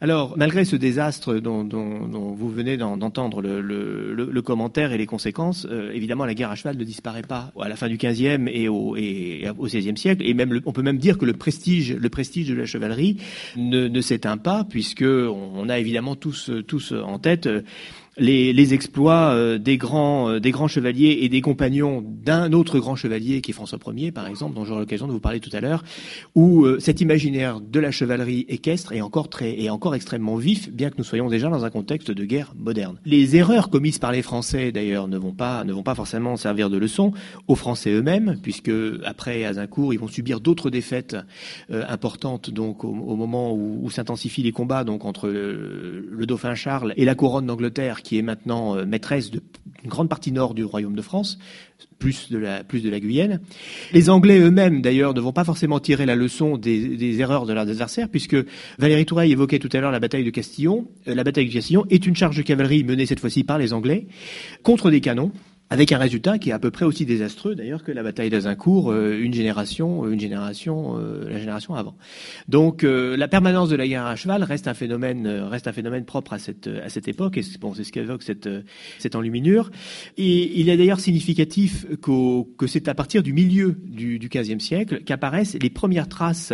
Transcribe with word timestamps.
Alors, 0.00 0.36
malgré 0.36 0.64
ce 0.64 0.76
désastre 0.76 1.36
dont, 1.38 1.64
vous 1.64 2.50
venez 2.50 2.76
d'entendre 2.76 3.40
le, 3.42 4.42
commentaire 4.42 4.92
et 4.92 4.98
les 4.98 5.06
conséquences, 5.06 5.66
euh, 5.70 5.90
évidemment, 5.92 6.24
la 6.24 6.34
guerre 6.34 6.50
à 6.50 6.54
cheval 6.54 6.76
ne 6.76 6.84
disparaît 6.84 7.22
pas 7.22 7.52
à 7.60 7.68
la 7.68 7.76
fin 7.76 7.88
du 7.88 7.96
XVe 7.96 8.48
et 8.48 8.68
au, 8.68 8.96
et 8.96 9.44
au 9.58 9.64
XVIe 9.66 9.96
siècle. 9.96 10.22
Et 10.24 10.34
même, 10.34 10.60
on 10.66 10.72
peut 10.72 10.82
même 10.82 10.98
dire 10.98 11.18
que 11.18 11.24
le 11.24 11.32
prestige, 11.32 11.94
le 11.94 12.08
de 12.08 12.54
la 12.54 12.66
chevalerie 12.66 13.18
ne, 13.56 14.00
s'éteint 14.00 14.36
pas, 14.36 14.64
puisque 14.64 15.04
on 15.04 15.68
a 15.68 15.78
évidemment 15.78 16.16
tous, 16.16 16.50
tous 16.66 16.92
en 16.92 17.18
tête 17.18 17.48
les, 18.18 18.74
exploits 18.74 19.30
euh, 19.34 19.58
des 19.58 19.76
grands 19.76 20.30
euh, 20.30 20.40
des 20.40 20.50
grands 20.50 20.68
chevaliers 20.68 21.18
et 21.20 21.28
des 21.28 21.40
compagnons 21.40 22.02
d'un 22.02 22.52
autre 22.52 22.78
grand 22.78 22.96
chevalier 22.96 23.40
qui 23.40 23.50
est 23.50 23.54
François 23.54 23.78
Ier 23.94 24.10
par 24.10 24.26
exemple 24.26 24.54
dont 24.54 24.64
j'aurai 24.64 24.80
l'occasion 24.80 25.06
de 25.06 25.12
vous 25.12 25.20
parler 25.20 25.40
tout 25.40 25.50
à 25.52 25.60
l'heure 25.60 25.84
où 26.34 26.64
euh, 26.64 26.80
cet 26.80 27.00
imaginaire 27.00 27.60
de 27.60 27.78
la 27.78 27.90
chevalerie 27.90 28.46
équestre 28.48 28.92
est 28.92 29.02
encore 29.02 29.28
très 29.28 29.60
est 29.60 29.68
encore 29.68 29.94
extrêmement 29.94 30.36
vif 30.36 30.70
bien 30.70 30.90
que 30.90 30.96
nous 30.98 31.04
soyons 31.04 31.28
déjà 31.28 31.48
dans 31.48 31.64
un 31.64 31.70
contexte 31.70 32.10
de 32.10 32.24
guerre 32.24 32.54
moderne. 32.56 32.98
Les 33.04 33.36
erreurs 33.36 33.68
commises 33.68 33.98
par 33.98 34.12
les 34.12 34.22
Français 34.22 34.72
d'ailleurs 34.72 35.08
ne 35.08 35.18
vont 35.18 35.34
pas 35.34 35.64
ne 35.64 35.72
vont 35.72 35.82
pas 35.82 35.94
forcément 35.94 36.36
servir 36.36 36.70
de 36.70 36.78
leçon 36.78 37.12
aux 37.48 37.54
Français 37.54 37.90
eux-mêmes 37.90 38.38
puisque 38.42 38.72
après 39.04 39.44
Azincourt 39.44 39.92
ils 39.92 40.00
vont 40.00 40.08
subir 40.08 40.40
d'autres 40.40 40.70
défaites 40.70 41.16
importantes 41.70 42.50
donc 42.50 42.84
au, 42.84 42.92
moment 42.92 43.52
où, 43.52 43.90
s'intensifient 43.90 44.42
les 44.42 44.52
combats 44.52 44.84
donc 44.84 45.04
entre 45.04 45.28
le 45.28 46.24
dauphin 46.26 46.54
Charles 46.54 46.94
et 46.96 47.04
la 47.04 47.14
couronne 47.14 47.46
d'Angleterre 47.46 48.02
qui 48.06 48.18
est 48.18 48.22
maintenant 48.22 48.76
euh, 48.76 48.86
maîtresse 48.86 49.32
d'une 49.32 49.40
grande 49.84 50.08
partie 50.08 50.30
nord 50.30 50.54
du 50.54 50.62
royaume 50.62 50.94
de 50.94 51.02
France, 51.02 51.38
plus 51.98 52.30
de 52.30 52.38
la, 52.38 52.62
plus 52.62 52.80
de 52.80 52.88
la 52.88 53.00
Guyenne. 53.00 53.40
Les 53.92 54.10
Anglais 54.10 54.38
eux-mêmes, 54.38 54.80
d'ailleurs, 54.80 55.12
ne 55.12 55.20
vont 55.20 55.32
pas 55.32 55.42
forcément 55.42 55.80
tirer 55.80 56.06
la 56.06 56.14
leçon 56.14 56.56
des, 56.56 57.20
erreurs 57.20 57.46
de 57.46 57.52
leurs 57.52 57.68
adversaires, 57.68 58.08
puisque 58.08 58.36
Valérie 58.78 59.06
Touraille 59.06 59.32
évoquait 59.32 59.58
tout 59.58 59.68
à 59.72 59.80
l'heure 59.80 59.90
la 59.90 59.98
bataille 59.98 60.22
de 60.22 60.30
Castillon. 60.30 60.86
Euh, 61.08 61.16
la 61.16 61.24
bataille 61.24 61.48
de 61.48 61.52
Castillon 61.52 61.84
est 61.90 62.06
une 62.06 62.14
charge 62.14 62.36
de 62.36 62.42
cavalerie 62.42 62.84
menée 62.84 63.06
cette 63.06 63.18
fois-ci 63.18 63.42
par 63.42 63.58
les 63.58 63.72
Anglais 63.72 64.06
contre 64.62 64.92
des 64.92 65.00
canons 65.00 65.32
avec 65.68 65.90
un 65.90 65.98
résultat 65.98 66.38
qui 66.38 66.50
est 66.50 66.52
à 66.52 66.58
peu 66.58 66.70
près 66.70 66.84
aussi 66.84 67.06
désastreux 67.06 67.56
d'ailleurs 67.56 67.82
que 67.82 67.90
la 67.90 68.02
bataille 68.04 68.30
d'Azincourt 68.30 68.92
euh, 68.92 69.18
une 69.20 69.34
génération 69.34 70.04
euh, 70.04 70.12
une 70.12 70.20
génération 70.20 70.96
euh, 70.96 71.28
la 71.28 71.38
génération 71.38 71.74
avant. 71.74 71.96
Donc 72.48 72.82
la 72.82 73.28
permanence 73.28 73.68
de 73.68 73.76
la 73.76 73.88
guerre 73.88 74.06
à 74.06 74.16
cheval 74.16 74.42
reste 74.42 74.68
un 74.68 74.74
phénomène 74.74 75.26
reste 75.26 75.66
un 75.66 75.72
phénomène 75.72 76.04
propre 76.04 76.34
à 76.34 76.38
cette 76.38 76.68
à 76.68 76.88
cette 76.88 77.08
époque 77.08 77.36
et 77.36 77.42
c'est 77.42 77.60
bon, 77.60 77.74
ce 77.74 77.90
qu'évoque 77.90 78.22
cette 78.22 78.48
cette 78.98 79.16
enluminure 79.16 79.70
et 80.16 80.60
il 80.60 80.68
est 80.68 80.76
d'ailleurs 80.76 81.00
significatif 81.00 81.86
que 82.00 82.66
c'est 82.66 82.88
à 82.88 82.94
partir 82.94 83.22
du 83.22 83.32
milieu 83.32 83.76
du, 83.84 84.18
du 84.18 84.28
15e 84.28 84.60
siècle 84.60 85.02
qu'apparaissent 85.04 85.56
les 85.60 85.70
premières 85.70 86.08
traces 86.08 86.52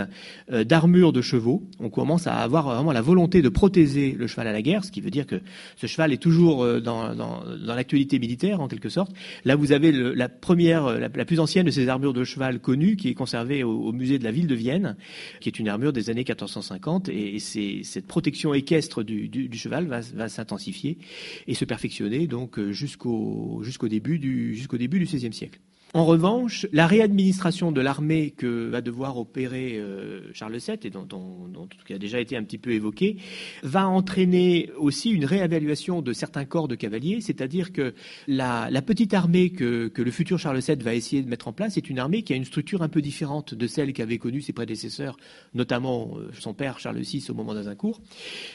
d'armure 0.51 1.13
de 1.13 1.21
chevaux. 1.21 1.63
On 1.81 1.91
commence 1.91 2.27
à 2.27 2.37
avoir 2.37 2.75
vraiment 2.75 2.93
la 2.93 3.03
volonté 3.03 3.43
de 3.43 3.49
protéger 3.49 4.13
le 4.19 4.27
cheval 4.27 4.47
à 4.47 4.53
la 4.53 4.63
guerre, 4.63 4.85
ce 4.85 4.91
qui 4.91 5.01
veut 5.01 5.11
dire 5.11 5.27
que 5.27 5.41
ce 5.77 5.87
cheval 5.87 6.13
est 6.13 6.23
toujours 6.23 6.67
dans, 6.81 7.15
dans 7.15 7.45
l'actualité 7.75 8.19
militaire 8.19 8.61
en 8.61 8.69
quelque 8.69 8.89
sorte 8.89 9.02
Là, 9.45 9.57
vous 9.57 9.73
avez 9.73 9.93
la 9.93 10.29
première, 10.29 10.99
la, 10.99 11.09
plus 11.11 11.41
ancienne 11.41 11.67
de 11.67 11.71
ces 11.71 11.89
armures 11.89 12.13
de 12.13 12.25
cheval 12.25 12.61
connues, 12.61 12.97
qui 12.97 13.09
est 13.09 13.15
conservée 13.15 13.63
au, 13.63 13.93
musée 13.93 14.19
de 14.19 14.25
la 14.25 14.33
ville 14.33 14.47
de 14.47 14.55
Vienne, 14.55 14.97
qui 15.41 15.49
est 15.49 15.59
une 15.59 15.69
armure 15.69 15.93
des 15.93 16.11
années 16.11 16.21
1450. 16.21 17.09
Et, 17.09 17.39
cette 17.39 18.07
protection 18.07 18.55
équestre 18.55 19.03
du, 19.03 19.51
cheval 19.55 19.87
va, 19.87 20.29
s'intensifier 20.29 20.99
et 21.47 21.55
se 21.55 21.65
perfectionner 21.65 22.27
donc 22.27 22.61
jusqu'au 22.71 23.61
jusqu'au 23.63 23.89
début 23.89 24.19
du 24.19 24.55
jusqu'au 24.55 24.79
début 24.79 24.99
du 24.99 25.05
XVIe 25.05 25.33
siècle. 25.33 25.61
En 25.95 26.07
revanche, 26.07 26.67
la 26.73 26.87
réadministration 26.87 27.71
de 27.71 27.83
l'armée 27.83 28.31
que 28.31 28.71
va 28.71 28.81
devoir 28.81 29.19
opérer 29.19 29.77
euh, 29.77 30.23
Charles 30.33 30.57
VII, 30.57 30.79
et 30.85 30.89
dont, 30.89 31.05
dont, 31.05 31.69
qui 31.87 31.93
a 31.93 31.99
déjà 31.99 32.19
été 32.19 32.35
un 32.35 32.43
petit 32.45 32.57
peu 32.57 32.71
évoqué, 32.71 33.19
va 33.63 33.87
entraîner 33.87 34.71
aussi 34.79 35.11
une 35.11 35.27
réévaluation 35.27 36.01
de 36.01 36.15
certains 36.15 36.47
corps 36.47 36.67
de 36.67 36.77
cavaliers, 36.77 37.21
c'est-à-dire 37.21 37.73
que 37.73 37.93
la, 38.27 38.71
petite 38.81 39.13
armée 39.13 39.51
que, 39.51 39.89
que, 39.89 40.01
le 40.01 40.11
futur 40.11 40.39
Charles 40.39 40.61
VII 40.61 40.77
va 40.77 40.95
essayer 40.95 41.21
de 41.21 41.29
mettre 41.29 41.47
en 41.47 41.53
place 41.53 41.77
est 41.77 41.91
une 41.91 41.99
armée 41.99 42.23
qui 42.23 42.33
a 42.33 42.37
une 42.37 42.47
structure 42.47 42.81
un 42.81 42.89
peu 42.89 43.03
différente 43.03 43.53
de 43.53 43.67
celle 43.67 43.93
qu'avaient 43.93 44.17
connue 44.17 44.41
ses 44.41 44.55
prédécesseurs, 44.55 45.19
notamment 45.53 46.17
euh, 46.17 46.31
son 46.39 46.55
père 46.55 46.79
Charles 46.79 47.01
VI 47.01 47.27
au 47.29 47.35
moment 47.35 47.53
d'Azincourt. 47.53 48.01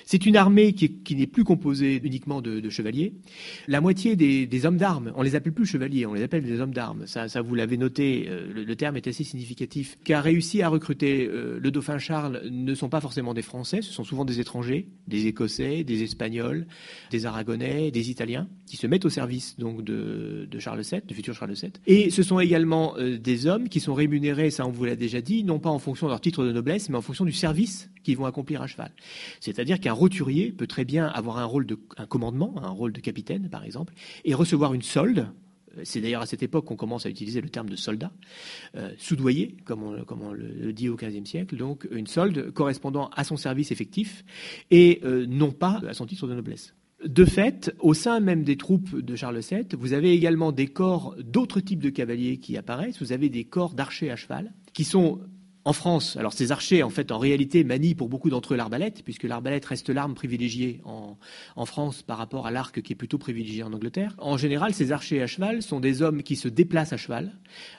C'est 0.05 0.25
une 0.25 0.37
armée 0.37 0.73
qui, 0.73 0.91
qui 0.91 1.15
n'est 1.15 1.27
plus 1.27 1.43
composée 1.43 2.01
uniquement 2.03 2.41
de, 2.41 2.61
de, 2.61 2.69
chevaliers. 2.71 3.13
La 3.67 3.79
moitié 3.79 4.15
des, 4.15 4.47
des 4.47 4.65
hommes 4.65 4.77
d'armes, 4.77 5.13
on 5.15 5.21
les 5.21 5.35
appelle 5.35 5.53
plus 5.53 5.67
chevaliers, 5.67 6.07
on 6.07 6.15
les 6.15 6.23
appelle 6.23 6.43
des 6.43 6.59
hommes 6.61 6.73
d'armes. 6.73 7.05
Ça, 7.05 7.26
ça, 7.27 7.41
vous 7.41 7.55
l'avez 7.55 7.77
noté, 7.77 8.27
euh, 8.29 8.51
le, 8.53 8.75
terme 8.75 8.97
est 8.97 9.07
assez 9.07 9.23
significatif, 9.23 9.97
qui 10.03 10.13
a 10.13 10.21
réussi 10.21 10.61
à 10.61 10.69
recruter 10.69 11.25
euh, 11.25 11.59
le 11.61 11.71
dauphin 11.71 11.97
Charles 11.97 12.41
ne 12.49 12.75
sont 12.75 12.89
pas 12.89 13.01
forcément 13.01 13.33
des 13.33 13.41
Français, 13.41 13.81
ce 13.81 13.91
sont 13.91 14.03
souvent 14.03 14.25
des 14.25 14.39
étrangers, 14.39 14.87
des 15.07 15.27
Écossais, 15.27 15.83
des 15.83 16.03
Espagnols, 16.03 16.67
des 17.11 17.25
Aragonais, 17.25 17.91
des 17.91 18.09
Italiens, 18.09 18.47
qui 18.65 18.77
se 18.77 18.87
mettent 18.87 19.05
au 19.05 19.09
service 19.09 19.57
donc 19.57 19.83
de, 19.83 20.47
Charles 20.59 20.81
VII, 20.81 21.01
du 21.07 21.13
futur 21.13 21.33
Charles 21.33 21.53
VII. 21.53 21.71
Et 21.85 22.09
ce 22.09 22.23
sont 22.23 22.39
également 22.39 22.95
euh, 22.97 23.17
des 23.17 23.47
hommes 23.47 23.69
qui 23.69 23.79
sont 23.79 23.93
rémunérés, 23.93 24.51
ça 24.51 24.65
on 24.65 24.71
vous 24.71 24.85
l'a 24.85 24.95
déjà 24.95 25.21
dit, 25.21 25.43
non 25.43 25.59
pas 25.59 25.69
en 25.69 25.79
fonction 25.79 26.07
de 26.07 26.11
leur 26.11 26.21
titre 26.21 26.45
de 26.45 26.51
noblesse, 26.51 26.89
mais 26.89 26.97
en 26.97 27.01
fonction 27.01 27.25
du 27.25 27.31
service 27.31 27.89
qu'ils 28.03 28.17
vont 28.17 28.25
accomplir 28.25 28.61
à 28.61 28.67
cheval. 28.67 28.91
C'est-à-dire 29.39 29.79
qu'un 29.79 29.93
roturier 29.93 30.51
peut 30.51 30.67
très 30.67 30.85
bien 30.85 31.07
avoir 31.07 31.37
un 31.37 31.45
rôle 31.45 31.65
de 31.65 31.75
commandement, 32.09 32.53
un 32.63 32.69
rôle 32.69 32.93
de 32.93 33.01
capitaine 33.01 33.49
par 33.49 33.63
exemple, 33.63 33.93
et 34.25 34.33
recevoir 34.33 34.73
une 34.73 34.81
solde 34.81 35.27
c'est 35.83 36.01
d'ailleurs 36.01 36.21
à 36.21 36.25
cette 36.25 36.43
époque 36.43 36.65
qu'on 36.65 36.75
commence 36.75 37.05
à 37.05 37.09
utiliser 37.09 37.41
le 37.41 37.49
terme 37.49 37.69
de 37.69 37.75
soldat, 37.75 38.11
euh, 38.75 38.91
soudoyer, 38.97 39.57
comme 39.65 39.83
on, 39.83 40.31
le 40.31 40.73
dit 40.73 40.89
au 40.89 40.95
XVe 40.95 41.25
siècle, 41.25 41.55
donc 41.55 41.87
une 41.91 42.07
solde 42.07 42.51
correspondant 42.51 43.09
à 43.15 43.23
son 43.23 43.37
service 43.37 43.71
effectif 43.71 44.23
et 44.71 44.99
euh, 45.03 45.25
non 45.27 45.51
pas 45.51 45.81
à 45.87 45.93
son 45.93 46.05
titre 46.05 46.27
de 46.27 46.33
noblesse. 46.33 46.73
De 47.05 47.25
fait, 47.25 47.75
au 47.79 47.93
sein 47.93 48.19
même 48.19 48.43
des 48.43 48.57
troupes 48.57 48.99
de 48.99 49.15
Charles 49.15 49.39
VII, 49.39 49.67
vous 49.77 49.93
avez 49.93 50.13
également 50.13 50.51
des 50.51 50.67
corps 50.67 51.15
d'autres 51.19 51.59
types 51.59 51.83
de 51.83 51.91
cavaliers 51.91 52.37
qui 52.37 52.57
apparaissent. 52.57 52.99
Vous 52.99 53.11
avez 53.11 53.29
des 53.29 53.43
corps 53.43 53.75
d'archers 53.75 54.09
à 54.09 54.15
cheval 54.15 54.51
qui 54.73 54.83
sont 54.83 55.19
en 55.67 55.73
France, 55.73 56.15
alors 56.15 56.31
ces 56.31 56.53
archers, 56.53 56.81
en 56.81 56.89
fait, 56.89 57.11
en 57.11 57.19
réalité, 57.19 57.65
manient 57.65 57.93
pour 57.93 58.07
beaucoup 58.07 58.29
d'entre 58.29 58.53
eux 58.53 58.57
l'arbalète, 58.57 59.03
puisque 59.03 59.23
l'arbalète 59.23 59.65
reste 59.65 59.89
l'arme 59.89 60.15
privilégiée 60.15 60.79
en, 60.85 61.17
France 61.65 62.03
par 62.03 62.17
rapport 62.17 62.47
à 62.47 62.51
l'arc 62.51 62.81
qui 62.81 62.93
est 62.93 62.95
plutôt 62.95 63.17
privilégié 63.17 63.63
en 63.63 63.73
Angleterre. 63.73 64.15
En 64.17 64.37
général, 64.37 64.73
ces 64.73 64.93
archers 64.93 65.21
à 65.21 65.27
cheval 65.27 65.61
sont 65.61 65.81
des 65.81 66.01
hommes 66.01 66.23
qui 66.23 66.37
se 66.37 66.47
déplacent 66.47 66.93
à 66.93 66.97
cheval, 66.97 67.33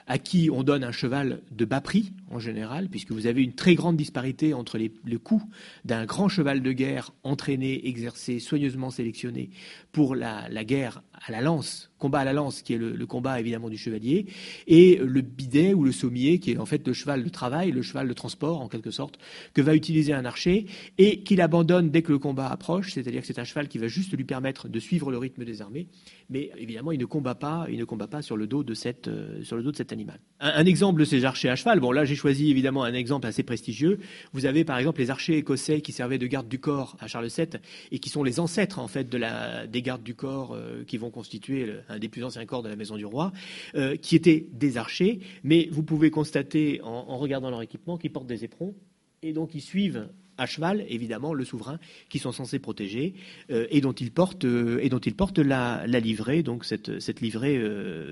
à 0.05 0.19
qui 0.19 0.51
on 0.53 0.61
donne 0.61 0.83
un 0.83 0.91
cheval 0.91 1.41
de 1.49 1.65
bas 1.65 1.81
prix, 1.81 2.13
en 2.29 2.37
général, 2.37 2.89
puisque 2.89 3.11
vous 3.11 3.25
avez 3.25 3.41
une 3.41 3.53
très 3.53 3.73
grande 3.73 3.97
disparité 3.97 4.53
entre 4.53 4.77
le 4.77 5.17
coût 5.17 5.41
d'un 5.83 6.05
grand 6.05 6.29
cheval 6.29 6.61
de 6.61 6.71
guerre 6.71 7.09
entraîné, 7.23 7.87
exercé, 7.87 8.37
soigneusement 8.37 8.91
sélectionné 8.91 9.49
pour 9.91 10.13
la 10.13 10.63
guerre 10.63 11.01
à 11.25 11.31
la 11.31 11.41
lance, 11.41 11.91
combat 11.97 12.19
à 12.19 12.23
la 12.23 12.33
lance, 12.33 12.61
qui 12.61 12.73
est 12.73 12.77
le, 12.77 13.05
combat 13.05 13.39
évidemment 13.39 13.69
du 13.69 13.77
chevalier, 13.77 14.25
et 14.67 14.97
le 14.97 15.21
bidet 15.21 15.73
ou 15.73 15.83
le 15.83 15.91
sommier, 15.91 16.39
qui 16.39 16.51
est 16.51 16.57
en 16.57 16.65
fait 16.65 16.87
le 16.87 16.93
cheval 16.93 17.23
de 17.23 17.29
travail, 17.29 17.71
le 17.71 17.81
cheval 17.81 18.07
de 18.07 18.13
transport 18.13 18.61
en 18.61 18.67
quelque 18.67 18.91
sorte, 18.91 19.19
que 19.53 19.61
va 19.61 19.75
utiliser 19.75 20.13
un 20.13 20.25
archer, 20.25 20.65
et 20.97 21.21
qu'il 21.23 21.41
abandonne 21.41 21.89
dès 21.89 22.01
que 22.01 22.11
le 22.11 22.19
combat 22.19 22.47
approche, 22.47 22.93
c'est-à-dire 22.93 23.21
que 23.21 23.27
c'est 23.27 23.39
un 23.39 23.43
cheval 23.43 23.67
qui 23.67 23.77
va 23.77 23.87
juste 23.87 24.15
lui 24.15 24.23
permettre 24.23 24.69
de 24.69 24.79
suivre 24.79 25.11
le 25.11 25.17
rythme 25.17 25.43
des 25.43 25.61
armées, 25.61 25.87
mais 26.29 26.51
évidemment 26.57 26.91
il 26.91 26.99
ne 26.99 27.05
combat 27.05 27.35
pas, 27.35 27.67
il 27.69 27.77
ne 27.77 27.85
combat 27.85 28.07
pas 28.07 28.21
sur 28.21 28.37
le 28.37 28.47
dos 28.47 28.63
de 28.63 28.73
cette, 28.73 29.07
euh, 29.07 29.43
sur 29.43 29.57
le 29.57 29.63
dos 29.63 29.71
de 29.71 29.77
cet 29.77 29.91
animal. 29.91 30.19
Un, 30.39 30.65
exemple 30.65 30.99
de 30.99 31.05
ces 31.05 31.25
archers 31.25 31.49
à 31.49 31.55
cheval, 31.55 31.79
bon 31.79 31.91
là 31.91 32.05
j'ai 32.05 32.15
choisi 32.15 32.49
évidemment 32.49 32.83
un 32.83 32.93
exemple 32.93 33.27
assez 33.27 33.43
prestigieux. 33.43 33.99
Vous 34.33 34.45
avez 34.45 34.63
par 34.63 34.77
exemple 34.77 34.99
les 34.99 35.09
archers 35.09 35.37
écossais 35.37 35.81
qui 35.81 35.91
servaient 35.91 36.17
de 36.17 36.27
garde 36.27 36.47
du 36.47 36.59
corps 36.59 36.95
à 36.99 37.07
Charles 37.07 37.27
VII 37.27 37.47
et 37.91 37.99
qui 37.99 38.09
sont 38.09 38.23
les 38.23 38.39
ancêtres 38.39 38.79
en 38.79 38.87
fait 38.87 39.09
de 39.09 39.17
la, 39.17 39.67
des 39.67 39.81
gardes 39.81 40.03
du 40.03 40.15
corps 40.15 40.53
euh, 40.53 40.83
qui 40.85 40.97
vont 40.97 41.08
constituer 41.09 41.73
un 41.87 41.99
des 41.99 42.09
plus 42.09 42.23
anciens 42.23 42.45
corps 42.45 42.63
de 42.63 42.69
la 42.69 42.75
maison 42.75 42.97
du 42.97 43.05
roi, 43.05 43.31
euh, 43.75 43.95
qui 43.95 44.15
étaient 44.15 44.47
des 44.51 44.77
archers, 44.77 45.19
mais 45.43 45.67
vous 45.71 45.83
pouvez 45.83 46.11
constater 46.11 46.81
en, 46.83 47.17
regardant 47.17 47.49
leur 47.49 47.61
équipement 47.61 47.97
qu'ils 47.97 48.11
portent 48.11 48.27
des 48.27 48.43
éperons. 48.43 48.75
Et 49.21 49.33
donc 49.33 49.53
ils 49.53 49.61
suivent 49.61 50.07
à 50.37 50.45
cheval, 50.45 50.85
évidemment, 50.87 51.33
le 51.33 51.43
souverain, 51.43 51.79
qui 52.07 52.17
sont 52.17 52.31
censés 52.31 52.59
protéger 52.59 53.13
euh, 53.51 53.67
et 53.69 53.81
dont 53.81 53.91
ils 53.91 54.11
portent 54.11 54.45
euh, 54.45 54.79
et 54.81 54.87
dont 54.87 54.99
ils 54.99 55.15
portent 55.15 55.39
la, 55.39 55.85
livrée, 55.85 56.43
donc 56.43 56.63
cette, 56.63 56.99
cette 57.01 57.19
livrée 57.19 57.57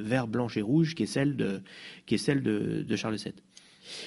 vert, 0.02 0.28
blanche 0.28 0.58
et 0.58 0.62
rouge, 0.62 0.94
qui 0.96 1.04
est 1.04 1.08
celle 1.08 1.38
de, 1.38 1.62
qui 2.06 2.16
est 2.16 2.18
celle 2.18 2.44
de 2.44 2.96
Charles 2.96 3.16
VII. 3.16 3.34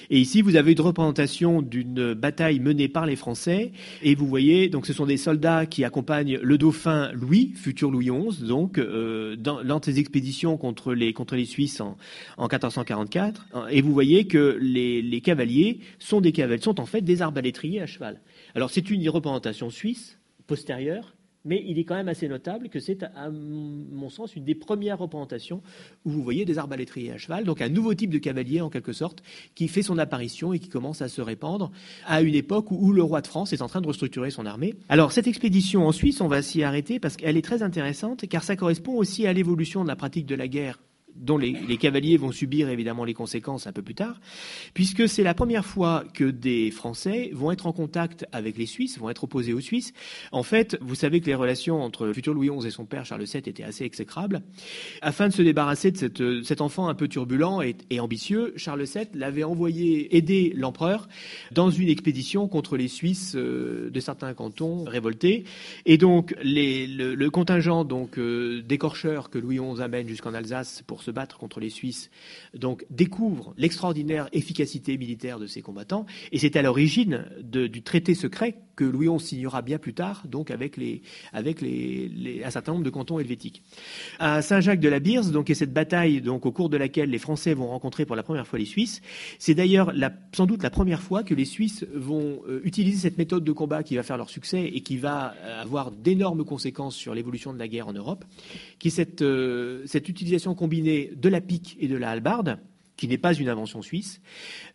Et 0.09 0.19
ici, 0.19 0.41
vous 0.41 0.55
avez 0.55 0.73
une 0.73 0.81
représentation 0.81 1.61
d'une 1.61 2.13
bataille 2.13 2.59
menée 2.59 2.87
par 2.87 3.05
les 3.05 3.15
Français. 3.15 3.71
Et 4.01 4.15
vous 4.15 4.27
voyez, 4.27 4.69
donc, 4.69 4.85
ce 4.85 4.93
sont 4.93 5.05
des 5.05 5.17
soldats 5.17 5.65
qui 5.65 5.83
accompagnent 5.83 6.37
le 6.41 6.57
dauphin 6.57 7.11
Louis, 7.13 7.53
futur 7.55 7.91
Louis 7.91 8.09
XI, 8.09 8.43
donc, 8.43 8.77
euh, 8.77 9.35
dans, 9.35 9.81
ses 9.81 9.99
expéditions 9.99 10.57
contre 10.57 10.93
les, 10.93 11.13
contre 11.13 11.35
les 11.35 11.45
Suisses 11.45 11.81
en, 11.81 11.97
en 12.37 12.43
1444. 12.43 13.47
Et 13.71 13.81
vous 13.81 13.93
voyez 13.93 14.27
que 14.27 14.57
les, 14.61 15.01
les 15.01 15.21
cavaliers 15.21 15.79
sont 15.99 16.21
des 16.21 16.31
cavaliers, 16.31 16.61
sont 16.61 16.79
en 16.79 16.85
fait 16.85 17.01
des 17.01 17.21
arbalétriers 17.21 17.81
à 17.81 17.85
cheval. 17.85 18.21
Alors, 18.55 18.69
c'est 18.69 18.89
une 18.89 19.07
représentation 19.09 19.69
suisse 19.69 20.19
postérieure 20.47 21.13
mais 21.45 21.63
il 21.65 21.79
est 21.79 21.83
quand 21.83 21.95
même 21.95 22.07
assez 22.07 22.27
notable 22.27 22.69
que 22.69 22.79
c'est, 22.79 23.03
à 23.03 23.29
mon 23.29 24.09
sens, 24.09 24.35
une 24.35 24.43
des 24.43 24.55
premières 24.55 24.99
représentations 24.99 25.61
où 26.05 26.11
vous 26.11 26.23
voyez 26.23 26.45
des 26.45 26.57
arbalétriers 26.57 27.11
à 27.11 27.17
cheval, 27.17 27.43
donc 27.43 27.61
un 27.61 27.69
nouveau 27.69 27.93
type 27.93 28.11
de 28.11 28.17
cavalier 28.17 28.61
en 28.61 28.69
quelque 28.69 28.93
sorte, 28.93 29.23
qui 29.55 29.67
fait 29.67 29.81
son 29.81 29.97
apparition 29.97 30.53
et 30.53 30.59
qui 30.59 30.69
commence 30.69 31.01
à 31.01 31.09
se 31.09 31.21
répandre 31.21 31.71
à 32.05 32.21
une 32.21 32.35
époque 32.35 32.71
où, 32.71 32.91
le 32.91 33.03
roi 33.03 33.21
de 33.21 33.27
France 33.27 33.53
est 33.53 33.61
en 33.61 33.67
train 33.67 33.81
de 33.81 33.87
restructurer 33.87 34.31
son 34.31 34.45
armée. 34.45 34.75
Alors 34.89 35.11
cette 35.11 35.27
expédition 35.27 35.87
en 35.87 35.91
Suisse, 35.91 36.21
on 36.21 36.27
va 36.27 36.41
s'y 36.41 36.63
arrêter 36.63 36.99
parce 36.99 37.17
qu'elle 37.17 37.37
est 37.37 37.41
très 37.41 37.63
intéressante, 37.63 38.27
car 38.27 38.43
ça 38.43 38.55
correspond 38.55 38.93
aussi 38.93 39.25
à 39.27 39.33
l'évolution 39.33 39.83
de 39.83 39.87
la 39.87 39.95
pratique 39.95 40.25
de 40.25 40.35
la 40.35 40.47
guerre 40.47 40.79
dont 41.15 41.37
les, 41.37 41.77
cavaliers 41.77 42.17
vont 42.17 42.31
subir 42.31 42.69
évidemment 42.69 43.03
les 43.03 43.13
conséquences 43.13 43.67
un 43.67 43.71
peu 43.71 43.81
plus 43.81 43.95
tard, 43.95 44.19
puisque 44.73 45.07
c'est 45.07 45.23
la 45.23 45.33
première 45.33 45.65
fois 45.65 46.03
que 46.13 46.25
des 46.25 46.71
Français 46.71 47.31
vont 47.33 47.51
être 47.51 47.67
en 47.67 47.73
contact 47.73 48.25
avec 48.31 48.57
les 48.57 48.65
Suisses, 48.65 48.99
vont 48.99 49.09
être 49.09 49.23
opposés 49.23 49.53
aux 49.53 49.61
Suisses. 49.61 49.93
En 50.31 50.43
fait, 50.43 50.77
vous 50.81 50.95
savez 50.95 51.21
que 51.21 51.25
les 51.25 51.35
relations 51.35 51.81
entre 51.81 52.05
le 52.05 52.13
futur 52.13 52.33
Louis 52.33 52.49
XI 52.49 52.67
et 52.67 52.71
son 52.71 52.85
père 52.85 53.05
Charles 53.05 53.23
VII 53.23 53.37
étaient 53.37 53.63
assez 53.63 53.83
exécrables. 53.83 54.41
Afin 55.01 55.27
de 55.27 55.33
se 55.33 55.41
débarrasser 55.41 55.91
de 55.91 56.41
cet 56.43 56.61
enfant 56.61 56.87
un 56.87 56.95
peu 56.95 57.07
turbulent 57.07 57.61
et, 57.61 57.99
ambitieux, 57.99 58.53
Charles 58.55 58.83
VII 58.83 59.07
l'avait 59.13 59.43
envoyé 59.43 60.15
aider 60.15 60.53
l'empereur 60.55 61.07
dans 61.51 61.69
une 61.69 61.89
expédition 61.89 62.47
contre 62.47 62.77
les 62.77 62.87
Suisses 62.87 63.35
euh, 63.35 63.89
de 63.89 63.99
certains 63.99 64.33
cantons 64.33 64.83
révoltés. 64.83 65.43
Et 65.85 65.97
donc, 65.97 66.35
le, 66.43 67.29
contingent 67.29 67.85
donc 67.85 68.17
euh, 68.17 68.61
d'écorcheurs 68.61 69.29
que 69.29 69.37
Louis 69.37 69.59
XI 69.59 69.81
amène 69.81 70.07
jusqu'en 70.07 70.33
Alsace 70.33 70.83
pour 70.85 71.00
se 71.01 71.11
battre 71.11 71.37
contre 71.37 71.59
les 71.59 71.69
Suisses, 71.69 72.09
donc 72.53 72.85
découvre 72.89 73.53
l'extraordinaire 73.57 74.29
efficacité 74.33 74.97
militaire 74.97 75.39
de 75.39 75.47
ces 75.47 75.61
combattants, 75.61 76.05
et 76.31 76.39
c'est 76.39 76.55
à 76.55 76.61
l'origine 76.61 77.25
du 77.41 77.81
traité 77.83 78.15
secret 78.15 78.57
que 78.75 78.83
Louis 78.83 79.07
XI 79.15 79.27
signera 79.27 79.61
bien 79.61 79.77
plus 79.77 79.93
tard, 79.93 80.23
donc 80.27 80.49
avec, 80.49 80.77
les, 80.77 81.01
avec 81.33 81.61
les, 81.61 82.41
un 82.43 82.49
certain 82.49 82.71
nombre 82.73 82.83
de 82.83 82.89
cantons 82.89 83.19
helvétiques. 83.19 83.61
À 84.19 84.41
Saint-Jacques 84.41 84.79
de 84.79 84.89
la 84.89 84.99
Birse, 84.99 85.31
donc, 85.31 85.49
et 85.49 85.53
cette 85.53 85.73
bataille 85.73 86.21
donc, 86.21 86.45
au 86.45 86.51
cours 86.51 86.69
de 86.69 86.77
laquelle 86.77 87.09
les 87.09 87.19
Français 87.19 87.53
vont 87.53 87.67
rencontrer 87.67 88.05
pour 88.05 88.15
la 88.15 88.23
première 88.23 88.47
fois 88.47 88.57
les 88.57 88.65
Suisses, 88.65 89.01
c'est 89.39 89.53
d'ailleurs 89.53 89.93
sans 90.33 90.45
doute 90.45 90.63
la 90.63 90.69
première 90.69 91.01
fois 91.01 91.23
que 91.23 91.33
les 91.33 91.45
Suisses 91.45 91.85
vont 91.93 92.41
euh, 92.47 92.61
utiliser 92.63 92.97
cette 92.97 93.17
méthode 93.17 93.43
de 93.43 93.51
combat 93.51 93.83
qui 93.83 93.95
va 93.95 94.03
faire 94.03 94.17
leur 94.17 94.29
succès 94.29 94.63
et 94.63 94.81
qui 94.81 94.97
va 94.97 95.35
euh, 95.37 95.61
avoir 95.61 95.91
d'énormes 95.91 96.43
conséquences 96.43 96.95
sur 96.95 97.13
l'évolution 97.13 97.53
de 97.53 97.59
la 97.59 97.67
guerre 97.67 97.87
en 97.87 97.93
Europe, 97.93 98.25
qui 98.79 98.87
est 98.87 98.91
cette, 98.91 99.21
euh, 99.21 99.83
cette 99.85 100.09
utilisation 100.09 100.55
combinée 100.55 100.90
de 101.15 101.29
la 101.29 101.41
pique 101.41 101.77
et 101.79 101.87
de 101.87 101.97
la 101.97 102.11
hallebarde, 102.11 102.59
qui 102.97 103.07
n'est 103.07 103.17
pas 103.17 103.33
une 103.33 103.49
invention 103.49 103.81
suisse, 103.81 104.21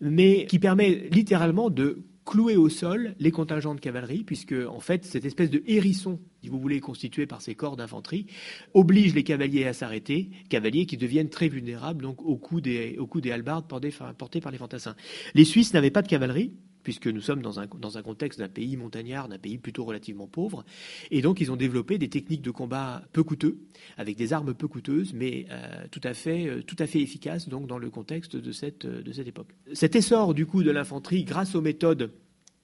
mais 0.01 0.47
qui 0.47 0.59
permet 0.59 1.09
littéralement 1.11 1.71
de 1.71 2.05
clouer 2.25 2.57
au 2.57 2.69
sol 2.69 3.15
les 3.21 3.31
contingents 3.31 3.75
de 3.75 3.81
cavalerie, 3.81 4.25
puisque 4.25 4.55
en 4.69 4.81
fait 4.81 5.05
cette 5.05 5.25
espèce 5.25 5.49
de 5.49 5.63
hérisson, 5.67 6.19
si 6.43 6.49
vous 6.49 6.59
voulez, 6.59 6.81
constitué 6.81 7.27
par 7.27 7.41
ces 7.41 7.55
corps 7.55 7.77
d'infanterie, 7.77 8.27
oblige 8.75 9.15
les 9.15 9.23
cavaliers 9.23 9.65
à 9.65 9.73
s'arrêter, 9.73 10.31
cavaliers 10.49 10.87
qui 10.87 10.97
deviennent 10.97 11.31
très 11.31 11.49
vulnérables 11.49 12.03
donc 12.03 12.21
au 12.23 12.37
coup 12.37 12.61
des, 12.61 12.97
au 12.99 13.07
coup 13.07 13.21
des 13.21 13.31
halbardes 13.31 13.67
portées 13.69 14.41
par 14.41 14.53
les 14.53 14.59
fantassins. 14.59 14.97
Les 15.35 15.45
Suisses 15.45 15.73
n'avaient 15.73 15.91
pas 15.91 16.03
de 16.03 16.09
cavalerie, 16.09 16.53
puisque 16.87 17.09
nous 17.09 17.21
sommes 17.21 17.43
dans 17.43 17.59
un, 17.59 17.67
dans 17.81 17.99
un 17.99 18.03
contexte 18.03 18.38
d'un 18.38 18.49
pays 18.49 18.77
montagnard, 18.77 19.29
d'un 19.29 19.38
pays 19.38 19.59
plutôt 19.59 19.85
relativement 19.85 20.29
pauvre. 20.29 20.65
Et 21.11 21.21
donc, 21.21 21.41
ils 21.41 21.50
ont 21.50 21.56
développé 21.56 21.99
des 21.99 22.09
techniques 22.09 22.43
de 22.43 22.53
combat 22.53 23.03
peu 23.12 23.25
coûteux, 23.25 23.59
avec 23.97 24.17
des 24.17 24.33
armes 24.33 24.55
peu 24.55 24.69
coûteuses, 24.69 25.12
mais 25.12 25.47
euh, 25.50 25.87
tout, 25.91 26.00
à 26.05 26.15
fait, 26.15 26.47
euh, 26.47 26.62
tout 26.62 26.77
à 26.79 26.87
fait 26.87 27.00
efficaces 27.00 27.49
donc, 27.49 27.67
dans 27.67 27.79
le 27.79 27.91
contexte 27.91 28.37
de 28.37 28.53
cette, 28.53 28.87
de 28.87 29.12
cette 29.12 29.27
époque. 29.27 29.49
Cet 29.73 29.97
essor 29.97 30.33
du 30.33 30.47
coup 30.47 30.62
de 30.62 30.71
l'infanterie, 30.71 31.25
grâce 31.25 31.56
aux 31.56 31.61
méthodes 31.61 32.12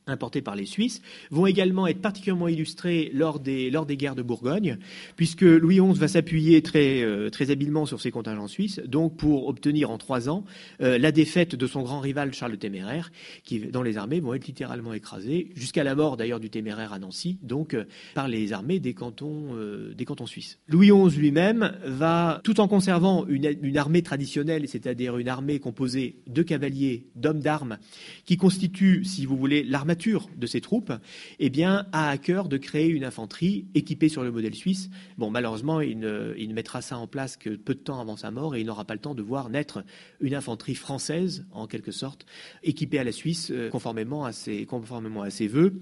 importés 0.07 0.43
par 0.43 0.57
les 0.57 0.67
Suisses, 0.67 1.01
vont 1.31 1.47
également 1.47 1.87
être 1.87 2.01
particulièrement 2.01 2.49
illustrés 2.49 3.11
lors 3.15 3.39
des, 3.39 3.71
lors 3.71 3.87
des 3.87 3.97
guerres 3.97 4.15
de 4.15 4.23
Bourgogne, 4.23 4.79
puisque 5.17 5.43
Louis 5.43 5.81
XI 5.81 5.99
va 5.99 6.09
s'appuyer 6.09 6.63
très, 6.63 7.03
euh, 7.03 7.31
très 7.31 7.51
habilement 7.51 7.87
sur 7.87 8.01
ses 8.01 8.11
contingents 8.11 8.49
suisses, 8.49 8.81
donc 8.85 9.17
pour 9.17 9.49
obtenir 9.49 9.91
en 9.91 9.99
trois 9.99 10.29
ans 10.29 10.45
euh, 10.81 10.99
la 10.99 11.13
défaite 11.13 11.55
de 11.55 11.67
son 11.67 11.83
grand 11.83 12.01
rival 12.01 12.33
Charles 12.35 12.53
le 12.53 12.59
Téméraire, 12.59 13.13
qui, 13.45 13.61
dans 13.61 13.83
les 13.83 13.97
armées, 13.97 14.21
vont 14.21 14.35
être 14.35 14.47
littéralement 14.47 14.93
écrasés, 14.93 15.51
jusqu'à 15.55 15.85
la 15.85 15.95
mort 15.95 16.17
d'ailleurs 16.17 16.41
du 16.41 16.51
Téméraire 16.51 16.93
à 16.93 16.99
Nancy, 16.99 17.39
donc 17.43 17.75
euh, 17.75 17.85
par 18.15 18.29
les 18.29 18.53
armées 18.53 18.81
des 18.81 18.95
cantons, 18.95 19.57
des 19.97 20.05
cantons 20.05 20.27
suisses. 20.27 20.59
Louis 20.69 20.91
XI 20.91 21.17
lui-même 21.19 21.73
va, 21.85 22.41
tout 22.45 22.61
en 22.61 22.69
conservant 22.69 23.27
une, 23.27 23.57
une 23.63 23.77
armée 23.77 24.03
traditionnelle, 24.03 24.69
c'est-à-dire 24.69 25.17
une 25.17 25.29
armée 25.29 25.61
composée 25.61 26.17
de 26.27 26.43
cavaliers, 26.43 27.07
d'hommes 27.15 27.41
d'armes, 27.41 27.79
qui 28.25 28.37
constitue, 28.37 29.05
si 29.05 29.27
vous 29.27 29.37
voulez, 29.37 29.63
l'armée 29.63 29.92
de 29.95 30.47
ses 30.47 30.61
troupes, 30.61 30.93
eh 31.39 31.51
bien, 31.51 31.87
a 31.93 32.09
à 32.09 32.19
cœur 32.19 32.49
de 32.49 32.57
créer 32.57 32.89
une 32.89 33.05
infanterie 33.05 33.67
équipée 33.75 34.09
sur 34.09 34.23
le 34.23 34.31
modèle 34.31 34.55
suisse. 34.55 34.91
Bon, 35.19 35.31
malheureusement, 35.31 35.81
il 35.81 35.99
ne, 35.99 36.53
mettra 36.53 36.83
ça 36.83 36.99
en 36.99 37.07
place 37.07 37.37
que 37.37 37.51
peu 37.51 37.75
de 37.75 37.81
temps 37.81 38.01
avant 38.01 38.17
sa 38.17 38.31
mort 38.31 38.55
et 38.55 38.61
il 38.61 38.67
n'aura 38.67 38.85
pas 38.85 38.95
le 38.95 39.01
temps 39.01 39.15
de 39.15 39.23
voir 39.23 39.49
naître 39.49 39.85
une 40.21 40.35
infanterie 40.35 40.75
française, 40.75 41.47
en 41.53 41.67
quelque 41.67 41.93
sorte, 41.93 42.27
équipée 42.63 42.99
à 42.99 43.05
la 43.05 43.13
Suisse, 43.13 43.51
euh, 43.51 43.71
conformément 43.71 44.25
à 44.25 44.33
ses, 44.33 44.67
conformément 44.67 45.23
à 45.23 45.31
ses 45.31 45.49
voeux. 45.49 45.81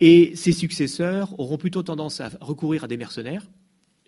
Et 0.00 0.36
ses 0.36 0.52
successeurs 0.52 1.38
auront 1.40 1.56
plutôt 1.56 1.82
tendance 1.82 2.20
à 2.20 2.30
recourir 2.40 2.84
à 2.84 2.88
des 2.88 2.96
mercenaires 2.96 3.46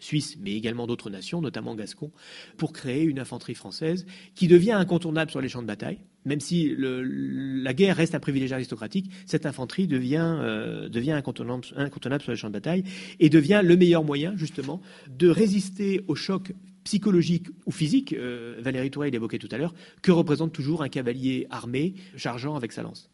Suisse, 0.04 0.36
mais 0.40 0.52
également 0.52 0.86
d'autres 0.86 1.10
nations, 1.10 1.40
notamment 1.40 1.74
Gascon, 1.74 2.10
pour 2.56 2.72
créer 2.72 3.02
une 3.02 3.18
infanterie 3.18 3.54
française 3.54 4.06
qui 4.34 4.48
devient 4.48 4.72
incontournable 4.72 5.30
sur 5.30 5.40
les 5.40 5.48
champs 5.48 5.62
de 5.62 5.66
bataille. 5.66 5.98
Même 6.24 6.40
si 6.40 6.74
la 6.78 7.74
guerre 7.74 7.96
reste 7.96 8.14
un 8.14 8.20
privilège 8.20 8.52
aristocratique, 8.52 9.10
cette 9.26 9.44
infanterie 9.46 9.86
devient, 9.86 10.36
euh, 10.40 10.88
incontournable, 11.08 12.22
sur 12.22 12.30
les 12.30 12.36
champs 12.36 12.48
de 12.48 12.52
bataille 12.52 12.84
et 13.20 13.28
devient 13.28 13.60
le 13.62 13.76
meilleur 13.76 14.04
moyen, 14.04 14.34
justement, 14.36 14.80
de 15.08 15.28
résister 15.28 16.02
au 16.08 16.14
choc 16.14 16.52
psychologique 16.84 17.48
ou 17.66 17.72
physique, 17.72 18.12
euh, 18.12 18.56
Valérie 18.60 18.90
Touré 18.90 19.10
l'évoquait 19.10 19.38
tout 19.38 19.48
à 19.50 19.58
l'heure, 19.58 19.74
que 20.02 20.12
représente 20.12 20.52
toujours 20.52 20.82
un 20.82 20.88
cavalier 20.88 21.46
armé 21.50 21.94
chargeant 22.16 22.56
avec 22.56 22.72
sa 22.72 22.82
lance. 22.82 23.10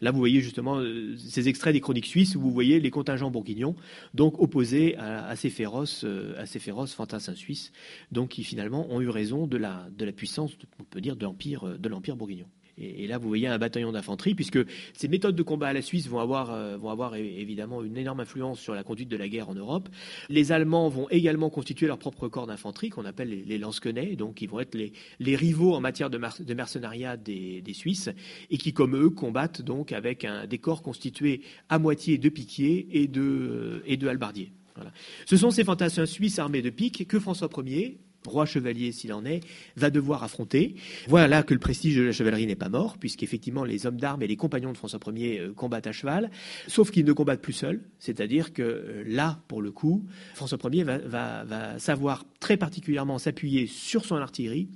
Là, 0.00 0.10
vous 0.10 0.18
voyez 0.18 0.40
justement 0.40 0.78
euh, 0.78 1.16
ces 1.16 1.48
extraits 1.48 1.72
des 1.72 1.80
chroniques 1.80 2.06
suisses 2.06 2.36
où 2.36 2.40
vous 2.40 2.50
voyez 2.50 2.80
les 2.80 2.90
contingents 2.90 3.30
bourguignons, 3.30 3.76
donc 4.14 4.40
opposés 4.40 4.96
à, 4.96 5.34
ces 5.36 5.50
féroces, 5.50 6.04
euh, 6.04 6.34
à 6.38 6.46
ces 6.46 6.58
féroces 6.58 6.94
fantassins 6.94 7.34
suisses, 7.34 7.72
donc 8.12 8.30
qui 8.30 8.44
finalement 8.44 8.90
ont 8.92 9.00
eu 9.00 9.08
raison 9.08 9.46
de 9.46 9.56
la, 9.56 9.88
de 9.96 10.04
la 10.04 10.12
puissance, 10.12 10.56
on 10.78 10.84
peut 10.84 11.00
dire, 11.00 11.16
de 11.16 11.24
l'empire, 11.24 11.78
de 11.78 11.88
l'empire 11.88 12.16
bourguignon. 12.16 12.46
Et, 12.80 13.06
là, 13.06 13.18
vous 13.18 13.28
voyez 13.28 13.46
un 13.46 13.58
bataillon 13.58 13.92
d'infanterie, 13.92 14.34
puisque 14.34 14.58
ces 14.94 15.08
méthodes 15.08 15.36
de 15.36 15.42
combat 15.42 15.68
à 15.68 15.72
la 15.72 15.82
Suisse 15.82 16.08
vont 16.08 16.18
avoir, 16.18 16.52
euh, 16.52 16.76
vont 16.76 16.90
avoir 16.90 17.14
évidemment 17.14 17.82
une 17.82 17.96
énorme 17.96 18.20
influence 18.20 18.58
sur 18.58 18.74
la 18.74 18.82
conduite 18.82 19.08
de 19.08 19.16
la 19.16 19.28
guerre 19.28 19.48
en 19.48 19.54
Europe. 19.54 19.88
Les 20.28 20.52
Allemands 20.52 20.88
vont 20.88 21.08
également 21.10 21.50
constituer 21.50 21.86
leur 21.86 21.98
propre 21.98 22.28
corps 22.28 22.46
d'infanterie, 22.46 22.90
qu'on 22.90 23.04
appelle 23.04 23.28
les, 23.28 23.58
les 23.58 24.16
donc 24.16 24.34
qui 24.34 24.46
vont 24.46 24.60
être 24.60 24.74
les, 24.74 24.92
les 25.18 25.36
rivaux 25.36 25.74
en 25.74 25.80
matière 25.80 26.10
de, 26.10 26.18
mercenariat 26.54 27.16
des, 27.16 27.60
des, 27.60 27.74
Suisses, 27.74 28.10
et 28.50 28.58
qui, 28.58 28.72
comme 28.72 28.96
eux, 28.96 29.10
combattent 29.10 29.62
donc 29.62 29.92
avec 29.92 30.24
un, 30.24 30.46
des 30.46 30.58
corps 30.58 30.82
constitués 30.82 31.42
à 31.68 31.78
moitié 31.78 32.18
de 32.18 32.28
piquiers 32.28 32.88
et 32.90 33.08
de, 33.08 33.82
et 33.86 33.96
de 33.96 34.08
halbardiers. 34.08 34.52
Voilà. 34.74 34.92
Ce 35.26 35.36
sont 35.36 35.50
ces 35.50 35.64
fantassins 35.64 36.06
suisses 36.06 36.38
armés 36.38 36.62
de 36.62 36.70
piques 36.70 37.06
que 37.06 37.18
François 37.18 37.48
Ier 37.64 37.98
roi 38.26 38.46
chevalier 38.46 38.92
s'il 38.92 39.12
en 39.12 39.24
est, 39.24 39.40
va 39.76 39.90
devoir 39.90 40.22
affronter. 40.22 40.74
Voilà 41.08 41.42
que 41.42 41.54
le 41.54 41.60
prestige 41.60 41.96
de 41.96 42.02
la 42.02 42.12
chevalerie 42.12 42.46
n'est 42.46 42.56
pas 42.56 42.68
mort, 42.68 42.98
puisqu'effectivement 42.98 43.64
les 43.64 43.86
hommes 43.86 43.98
d'armes 43.98 44.22
et 44.22 44.26
les 44.26 44.36
compagnons 44.36 44.72
de 44.72 44.76
François 44.76 45.00
Ier 45.14 45.40
euh, 45.40 45.52
combattent 45.52 45.86
à 45.86 45.92
cheval, 45.92 46.30
sauf 46.66 46.90
qu'ils 46.90 47.04
ne 47.04 47.12
combattent 47.12 47.42
plus 47.42 47.52
seuls, 47.52 47.80
c'est-à-dire 47.98 48.52
que 48.52 48.62
euh, 48.62 49.04
là, 49.06 49.42
pour 49.48 49.62
le 49.62 49.72
coup, 49.72 50.06
François 50.34 50.58
Ier 50.72 50.84
va 50.84 51.78
savoir 51.78 52.24
très 52.40 52.56
particulièrement 52.56 53.18
s'appuyer 53.18 53.66
sur 53.66 54.04
son 54.04 54.16
artillerie 54.16 54.68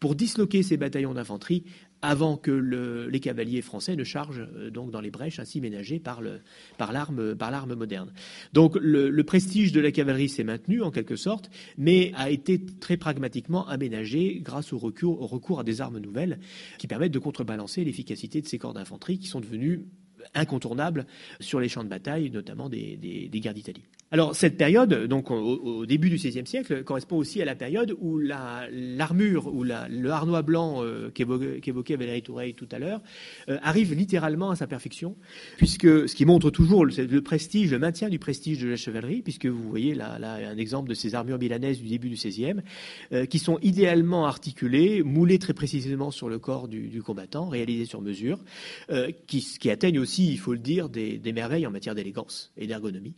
pour 0.00 0.14
disloquer 0.14 0.62
ses 0.62 0.76
bataillons 0.76 1.14
d'infanterie 1.14 1.64
avant 2.02 2.36
que 2.36 2.50
les 2.50 3.20
cavaliers 3.20 3.62
français 3.62 3.96
ne 3.96 4.04
chargent 4.04 4.46
euh, 4.56 4.70
donc 4.70 4.90
dans 4.90 5.00
les 5.00 5.10
brèches 5.10 5.38
ainsi 5.38 5.60
ménagées 5.60 5.98
par 5.98 6.20
l'arme 6.22 7.74
moderne. 7.74 8.12
Donc 8.52 8.76
le, 8.80 9.22
prestige 9.22 9.72
de 9.72 9.80
la 9.80 9.90
cavalerie 9.90 10.28
s'est 10.28 10.44
maintenu 10.44 10.82
en 10.82 10.90
quelque 10.90 11.16
sorte, 11.16 11.50
mais 11.78 12.12
a 12.14 12.30
été 12.30 12.64
très 12.64 12.96
pragmatiquement 12.96 13.66
aménagé 13.66 14.40
grâce 14.40 14.72
au 14.72 14.78
recours, 14.78 15.58
à 15.58 15.64
des 15.64 15.80
armes 15.80 15.98
nouvelles 15.98 16.38
qui 16.78 16.86
permettent 16.86 17.12
de 17.12 17.18
contrebalancer 17.18 17.84
l'efficacité 17.84 18.40
de 18.40 18.46
ces 18.46 18.58
corps 18.58 18.74
d'infanterie 18.74 19.18
qui 19.18 19.26
sont 19.26 19.40
devenus 19.40 19.80
incontournables 20.34 21.06
sur 21.40 21.60
les 21.60 21.68
champs 21.68 21.84
de 21.84 21.88
bataille, 21.88 22.30
notamment 22.30 22.68
des 22.68 23.30
guerres 23.32 23.54
d'Italie. 23.54 23.84
Alors 24.12 24.36
cette 24.36 24.56
période, 24.56 25.08
donc 25.08 25.32
au, 25.32 25.84
début 25.84 26.08
du 26.08 26.14
XVIe 26.14 26.46
siècle, 26.46 26.84
correspond 26.84 27.16
aussi 27.16 27.42
à 27.42 27.44
la 27.44 27.56
période 27.56 27.96
où 27.98 28.18
l'armure 28.18 29.52
ou 29.52 29.64
le 29.64 30.10
harnois 30.10 30.42
blanc 30.42 30.84
euh, 30.84 31.10
qu'évoquait 31.10 31.96
Valérie 31.96 32.22
Toureille 32.22 32.54
tout 32.54 32.68
à 32.70 32.78
l'heure 32.78 33.02
euh, 33.48 33.58
arrive 33.62 33.94
littéralement 33.94 34.50
à 34.50 34.56
sa 34.56 34.68
perfection, 34.68 35.16
puisque 35.56 36.08
ce 36.08 36.14
qui 36.14 36.24
montre 36.24 36.50
toujours 36.50 36.84
le, 36.84 37.20
prestige, 37.20 37.72
le 37.72 37.80
maintien 37.80 38.08
du 38.08 38.20
prestige 38.20 38.60
de 38.60 38.68
la 38.68 38.76
chevalerie, 38.76 39.22
puisque 39.22 39.46
vous 39.46 39.68
voyez 39.68 39.92
là, 39.94 40.18
un 40.22 40.56
exemple 40.56 40.88
de 40.88 40.94
ces 40.94 41.16
armures 41.16 41.38
milanaises 41.38 41.80
du 41.80 41.88
début 41.88 42.08
du 42.08 42.14
XVIe, 42.14 42.60
euh, 43.12 43.26
qui 43.26 43.40
sont 43.40 43.58
idéalement 43.60 44.26
articulées, 44.26 45.02
moulées 45.02 45.40
très 45.40 45.52
précisément 45.52 46.12
sur 46.12 46.28
le 46.28 46.38
corps 46.38 46.68
du, 46.68 47.02
combattant, 47.02 47.48
réalisées 47.48 47.86
sur 47.86 48.00
mesure, 48.00 48.38
qui, 49.26 49.70
atteignent 49.70 49.98
aussi, 49.98 50.30
il 50.30 50.38
faut 50.38 50.52
le 50.52 50.60
dire, 50.60 50.88
des, 50.88 51.18
des 51.18 51.32
merveilles 51.32 51.66
en 51.66 51.72
matière 51.72 51.96
d'élégance 51.96 52.52
et 52.56 52.68
d'ergonomie. 52.68 53.14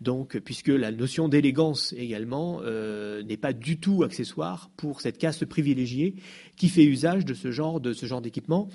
Donc 0.00 0.29
puisque 0.38 0.68
la 0.68 0.92
notion 0.92 1.28
d'élégance 1.28 1.94
également 1.96 2.60
euh, 2.62 3.22
n'est 3.22 3.36
pas 3.36 3.52
du 3.52 3.78
tout 3.78 4.02
accessoire 4.02 4.70
pour 4.76 5.00
cette 5.00 5.18
caste 5.18 5.44
privilégiée 5.44 6.14
qui 6.60 6.68
fait 6.68 6.84
usage 6.84 7.24
de 7.24 7.32
ce 7.32 7.50
genre 7.50 7.80
de 7.80 7.94
ce 7.94 8.04
genre 8.04 8.20
d'équipements 8.20 8.68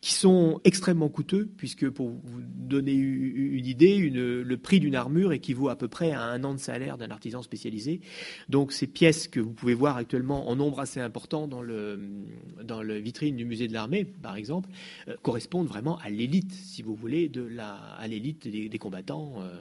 qui 0.00 0.14
sont 0.14 0.60
extrêmement 0.62 1.08
coûteux 1.08 1.50
puisque 1.56 1.90
pour 1.90 2.10
vous 2.10 2.40
donner 2.40 2.92
une 2.92 3.66
idée, 3.66 3.98
le 3.98 4.56
prix 4.58 4.78
d'une 4.78 4.94
armure 4.94 5.32
équivaut 5.32 5.68
à 5.68 5.74
peu 5.74 5.88
près 5.88 6.12
à 6.12 6.22
un 6.22 6.44
an 6.44 6.54
de 6.54 6.60
salaire 6.60 6.98
d'un 6.98 7.10
artisan 7.10 7.42
spécialisé. 7.42 8.00
Donc 8.48 8.70
ces 8.70 8.86
pièces 8.86 9.26
que 9.26 9.40
vous 9.40 9.50
pouvez 9.50 9.74
voir 9.74 9.96
actuellement 9.96 10.48
en 10.50 10.54
nombre 10.54 10.78
assez 10.78 11.00
important 11.00 11.48
dans 11.48 11.62
le 11.62 11.98
dans 12.62 12.80
le 12.80 12.98
vitrine 12.98 13.34
du 13.34 13.44
musée 13.44 13.66
de 13.66 13.72
l'armée, 13.72 14.04
par 14.04 14.36
exemple, 14.36 14.68
euh, 15.08 15.16
correspondent 15.22 15.66
vraiment 15.66 15.98
à 15.98 16.10
l'élite, 16.10 16.52
si 16.52 16.82
vous 16.82 16.94
voulez, 16.94 17.28
de 17.28 17.42
la 17.42 17.74
à 17.74 18.06
l'élite 18.06 18.46
des, 18.46 18.68
des, 18.68 18.78
combattants 18.78 19.34
euh, 19.40 19.60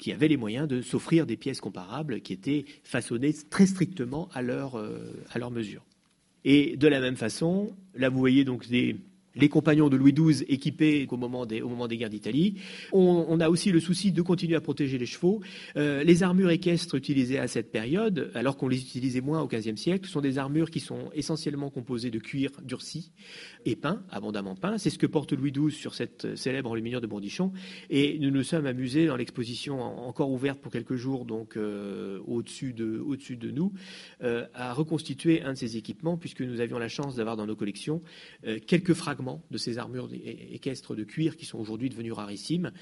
qui 0.00 0.10
avaient 0.10 0.26
les 0.26 0.36
moyens 0.36 0.66
de 0.66 0.82
s'offrir 0.82 1.26
des 1.26 1.36
pièces 1.36 1.60
comparables 1.60 2.22
qui 2.22 2.32
étaient 2.32 2.64
façonnées 2.82 3.34
très 3.50 3.66
strictement 3.66 4.28
à 4.32 4.42
leur 4.42 4.76
euh, 4.76 5.14
à 5.30 5.38
leur 5.38 5.52
mesure. 5.52 5.84
Et 6.44 6.76
de 6.76 6.88
la 6.88 7.00
même 7.00 7.16
façon, 7.16 7.74
là 7.94 8.08
vous 8.08 8.18
voyez 8.18 8.44
donc 8.44 8.68
des, 8.68 8.96
les 9.34 9.48
compagnons 9.48 9.88
de 9.88 9.96
Louis 9.96 10.12
XII 10.12 10.44
équipés 10.48 11.06
au 11.10 11.16
moment 11.16 11.46
des, 11.46 11.96
guerres 11.96 12.10
d'Italie. 12.10 12.56
On, 12.92 13.38
a 13.40 13.48
aussi 13.48 13.70
le 13.70 13.80
souci 13.80 14.12
de 14.12 14.22
continuer 14.22 14.56
à 14.56 14.60
protéger 14.60 14.98
les 14.98 15.06
chevaux. 15.06 15.40
Euh, 15.76 16.02
les 16.02 16.22
armures 16.22 16.50
équestres 16.50 16.96
utilisées 16.96 17.38
à 17.38 17.46
cette 17.46 17.70
période, 17.70 18.30
alors 18.34 18.56
qu'on 18.56 18.68
les 18.68 18.80
utilisait 18.80 19.20
moins 19.20 19.40
au 19.40 19.46
XVe 19.46 19.76
siècle, 19.76 20.08
sont 20.08 20.20
des 20.20 20.38
armures 20.38 20.70
qui 20.70 20.80
sont 20.80 21.10
essentiellement 21.14 21.70
composées 21.70 22.10
de 22.10 22.18
cuir 22.18 22.50
durci 22.62 23.12
et 23.64 23.76
peint, 23.76 24.02
abondamment 24.10 24.56
peint. 24.56 24.78
C'est 24.78 24.90
ce 24.90 24.98
que 24.98 25.06
porte 25.06 25.32
Louis 25.32 25.52
XII 25.52 25.70
sur 25.70 25.94
cette 25.94 26.36
célèbre 26.36 26.70
enluminure 26.70 27.00
de 27.00 27.06
Bourdichon. 27.06 27.52
Et 27.88 28.18
nous 28.18 28.30
nous 28.30 28.42
sommes 28.42 28.66
amusés 28.66 29.06
dans 29.06 29.16
l'exposition 29.16 29.80
encore 29.80 30.30
ouverte 30.30 30.60
pour 30.60 30.72
quelques 30.72 30.96
jours, 30.96 31.24
donc 31.24 31.56
euh, 31.56 32.18
au-dessus 32.26 32.72
de, 32.72 33.50
nous, 33.50 33.72
euh, 34.22 34.46
à 34.54 34.72
reconstituer 34.72 35.42
un 35.42 35.52
de 35.52 35.58
ces 35.58 35.76
équipements, 35.76 36.16
puisque 36.16 36.42
nous 36.42 36.60
avions 36.60 36.78
la 36.78 36.88
chance 36.88 37.16
d'avoir 37.16 37.36
dans 37.36 37.46
nos 37.46 37.56
collections 37.56 38.02
quelques 38.66 38.94
fragments 38.94 39.19
de 39.50 39.58
ces 39.58 39.78
armures 39.78 40.08
équestres 40.12 40.94
de 40.94 41.04
cuir 41.04 41.36
qui 41.36 41.46
sont 41.46 41.58
aujourd'hui 41.58 41.88
devenues 41.88 42.12
rarissimes, 42.12 42.72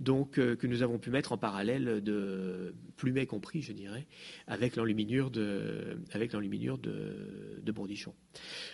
donc 0.00 0.38
euh, 0.38 0.56
que 0.56 0.66
nous 0.66 0.82
avons 0.82 0.98
pu 0.98 1.10
mettre 1.10 1.32
en 1.32 1.38
parallèle 1.38 2.02
de 2.02 2.74
plumet 2.96 3.26
compris, 3.26 3.62
je 3.62 3.72
dirais, 3.72 4.06
avec 4.46 4.76
l'enluminure 4.76 5.30
de, 5.30 5.98
avec 6.12 6.32
l'enluminure 6.32 6.78
de, 6.78 7.60
de 7.62 7.72
Bourdichon. 7.72 8.14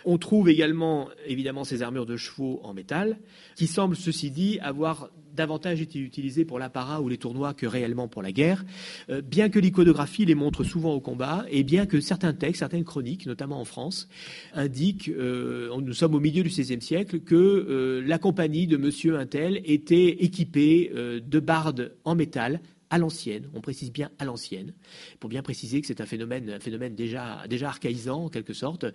On 0.05 0.17
trouve 0.17 0.49
également 0.49 1.09
évidemment 1.25 1.63
ces 1.63 1.81
armures 1.81 2.05
de 2.05 2.17
chevaux 2.17 2.59
en 2.63 2.73
métal, 2.73 3.19
qui 3.55 3.67
semblent 3.67 3.95
ceci 3.95 4.31
dit 4.31 4.59
avoir 4.59 5.09
davantage 5.33 5.81
été 5.81 5.99
utilisées 5.99 6.45
pour 6.45 6.59
l'apparat 6.59 7.01
ou 7.01 7.09
les 7.09 7.17
tournois 7.17 7.53
que 7.53 7.65
réellement 7.65 8.07
pour 8.07 8.21
la 8.21 8.31
guerre, 8.31 8.63
euh, 9.09 9.21
bien 9.21 9.49
que 9.49 9.59
l'iconographie 9.59 10.25
les 10.25 10.35
montre 10.35 10.63
souvent 10.63 10.93
au 10.93 10.99
combat, 10.99 11.45
et 11.49 11.63
bien 11.63 11.85
que 11.85 11.99
certains 11.99 12.33
textes, 12.33 12.59
certaines 12.59 12.83
chroniques, 12.83 13.25
notamment 13.25 13.59
en 13.59 13.65
France, 13.65 14.07
indiquent, 14.53 15.09
euh, 15.09 15.69
nous 15.81 15.93
sommes 15.93 16.15
au 16.15 16.19
milieu 16.19 16.43
du 16.43 16.49
XVIe 16.49 16.81
siècle, 16.81 17.19
que 17.19 17.35
euh, 17.35 18.03
la 18.05 18.17
compagnie 18.17 18.67
de 18.67 18.77
Monsieur 18.77 19.17
Intel 19.17 19.61
était 19.65 20.23
équipée 20.23 20.91
de 20.93 21.39
bardes 21.39 21.93
en 22.03 22.15
métal 22.15 22.59
à 22.93 22.99
l'ancienne, 22.99 23.49
on 23.55 23.59
précise 23.59 23.91
bien 23.91 24.11
à 24.19 24.25
l'ancienne, 24.25 24.71
pour 25.19 25.27
bien 25.27 25.41
préciser 25.41 25.81
que 25.81 25.87
c'est 25.87 25.99
un 25.99 26.05
phénomène, 26.05 26.59
phénomène 26.59 26.93
déjà, 26.93 27.43
déjà 27.49 27.69
archaïsant 27.69 28.25
en 28.25 28.29
quelque 28.29 28.53
sorte, 28.53 28.85